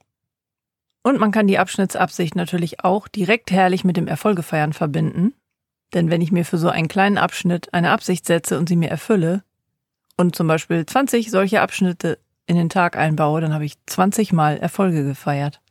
Und 1.06 1.20
man 1.20 1.30
kann 1.30 1.46
die 1.46 1.60
Abschnittsabsicht 1.60 2.36
natürlich 2.36 2.84
auch 2.84 3.08
direkt 3.08 3.52
herrlich 3.52 3.84
mit 3.84 3.96
dem 3.96 4.08
Erfolgefeiern 4.08 4.74
verbinden. 4.74 5.36
Denn 5.94 6.10
wenn 6.10 6.20
ich 6.20 6.32
mir 6.32 6.46
für 6.46 6.58
so 6.58 6.68
einen 6.68 6.88
kleinen 6.88 7.20
Abschnitt 7.20 7.72
eine 7.76 7.92
Absicht 7.92 8.26
setze 8.26 8.58
und 8.58 8.68
sie 8.68 8.76
mir 8.76 8.90
erfülle 8.90 9.44
und 10.18 10.36
zum 10.36 10.48
Beispiel 10.48 10.84
20 10.84 11.30
solche 11.30 11.62
Abschnitte 11.62 12.18
in 12.48 12.56
den 12.56 12.70
Tag 12.70 12.98
einbaue, 12.98 13.40
dann 13.40 13.54
habe 13.54 13.66
ich 13.66 13.76
20 13.86 14.34
Mal 14.34 14.58
Erfolge 14.58 15.04
gefeiert. 15.04 15.62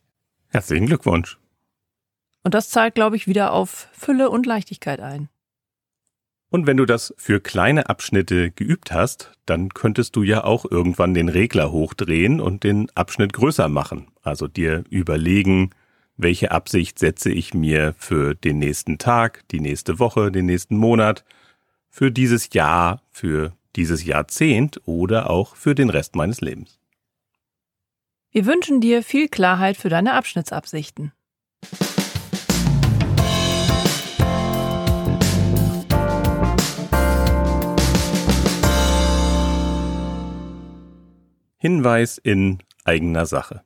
Herzlichen 0.51 0.87
Glückwunsch. 0.87 1.37
Und 2.45 2.55
das 2.55 2.71
zahlt, 2.71 2.95
glaube 2.95 3.17
ich, 3.17 3.27
wieder 3.27 3.53
auf 3.55 3.89
Fülle 3.93 4.31
und 4.31 4.47
Leichtigkeit 4.47 5.01
ein. 5.01 5.29
Und 6.55 6.69
wenn 6.69 6.77
du 6.77 6.87
das 6.87 7.13
für 7.19 7.41
kleine 7.41 7.89
Abschnitte 7.89 8.53
geübt 8.53 8.93
hast, 8.93 9.33
dann 9.45 9.71
könntest 9.71 10.15
du 10.15 10.23
ja 10.23 10.45
auch 10.45 10.65
irgendwann 10.71 11.13
den 11.13 11.29
Regler 11.29 11.73
hochdrehen 11.73 12.41
und 12.41 12.63
den 12.63 12.87
Abschnitt 12.95 13.33
größer 13.33 13.69
machen. 13.69 14.07
Also 14.23 14.47
dir 14.47 14.85
überlegen, 14.89 15.71
welche 16.17 16.53
Absicht 16.53 17.01
setze 17.01 17.33
ich 17.33 17.55
mir 17.55 17.93
für 17.99 18.37
den 18.37 18.61
nächsten 18.61 18.99
Tag, 18.99 19.43
die 19.49 19.59
nächste 19.59 19.99
Woche, 19.99 20.31
den 20.31 20.47
nächsten 20.47 20.77
Monat, 20.77 21.25
für 21.91 22.13
dieses 22.13 22.53
Jahr, 22.53 23.03
für 23.11 23.53
dieses 23.75 24.05
Jahrzehnt 24.05 24.81
oder 24.85 25.31
auch 25.31 25.57
für 25.57 25.75
den 25.75 25.91
Rest 25.91 26.15
meines 26.15 26.41
Lebens. 26.41 26.79
Wir 28.31 28.47
wünschen 28.47 28.81
dir 28.81 29.03
viel 29.03 29.27
Klarheit 29.27 29.77
für 29.77 29.89
deine 29.89 30.13
Abschnittsabsichten. 30.13 31.11
Hinweis 41.65 42.19
in 42.19 42.59
eigener 42.85 43.25
Sache. 43.25 43.63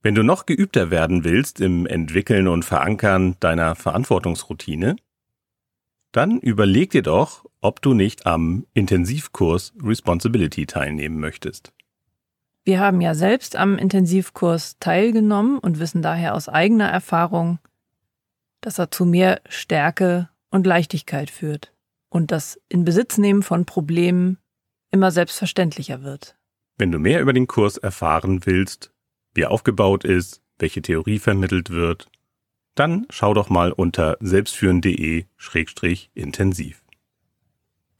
Wenn 0.00 0.14
du 0.14 0.22
noch 0.22 0.46
geübter 0.46 0.92
werden 0.92 1.24
willst 1.24 1.60
im 1.60 1.86
Entwickeln 1.86 2.46
und 2.46 2.64
Verankern 2.64 3.34
deiner 3.40 3.74
Verantwortungsroutine, 3.74 4.94
dann 6.12 6.38
überleg 6.38 6.90
dir 6.90 7.02
doch, 7.02 7.44
ob 7.60 7.82
du 7.82 7.94
nicht 7.94 8.26
am 8.26 8.64
Intensivkurs 8.74 9.72
Responsibility 9.82 10.66
teilnehmen 10.66 11.18
möchtest. 11.18 11.72
Wir 12.62 12.78
haben 12.78 13.00
ja 13.00 13.16
selbst 13.16 13.56
am 13.56 13.76
Intensivkurs 13.76 14.78
teilgenommen 14.78 15.58
und 15.58 15.80
wissen 15.80 16.00
daher 16.00 16.36
aus 16.36 16.48
eigener 16.48 16.88
Erfahrung, 16.88 17.58
dass 18.60 18.78
er 18.78 18.92
zu 18.92 19.04
mehr 19.04 19.40
Stärke 19.48 20.28
und 20.52 20.64
Leichtigkeit 20.64 21.28
führt 21.28 21.74
und 22.08 22.30
das 22.30 22.60
Inbesitznehmen 22.68 23.42
von 23.42 23.64
Problemen 23.64 24.38
immer 24.92 25.10
selbstverständlicher 25.10 26.04
wird. 26.04 26.37
Wenn 26.78 26.90
du 26.92 27.00
mehr 27.00 27.20
über 27.20 27.32
den 27.32 27.48
Kurs 27.48 27.76
erfahren 27.76 28.46
willst, 28.46 28.92
wie 29.34 29.40
er 29.42 29.50
aufgebaut 29.50 30.04
ist, 30.04 30.40
welche 30.58 30.80
Theorie 30.80 31.18
vermittelt 31.18 31.70
wird, 31.70 32.08
dann 32.76 33.08
schau 33.10 33.34
doch 33.34 33.50
mal 33.50 33.72
unter 33.72 34.16
selbstführen.de-intensiv. 34.20 36.84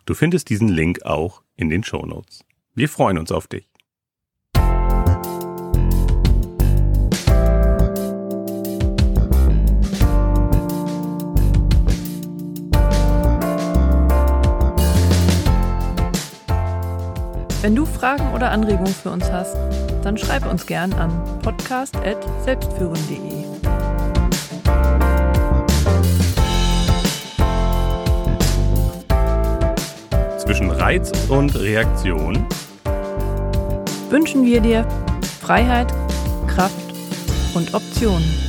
Du 0.06 0.14
findest 0.14 0.48
diesen 0.48 0.68
Link 0.68 1.02
auch 1.02 1.42
in 1.56 1.68
den 1.68 1.82
Shownotes. 1.82 2.44
Wir 2.74 2.88
freuen 2.88 3.18
uns 3.18 3.32
auf 3.32 3.48
dich. 3.48 3.67
Wenn 17.60 17.74
du 17.74 17.84
Fragen 17.84 18.32
oder 18.34 18.52
Anregungen 18.52 18.94
für 18.94 19.10
uns 19.10 19.32
hast, 19.32 19.56
dann 20.04 20.16
schreib 20.16 20.48
uns 20.48 20.64
gern 20.64 20.92
an 20.92 21.10
podcast.selbstführen.de. 21.42 23.46
Zwischen 30.38 30.70
Reiz 30.70 31.10
und 31.28 31.58
Reaktion 31.58 32.46
wünschen 34.08 34.44
wir 34.44 34.60
dir 34.60 34.86
Freiheit, 35.40 35.92
Kraft 36.46 36.94
und 37.54 37.74
Optionen. 37.74 38.47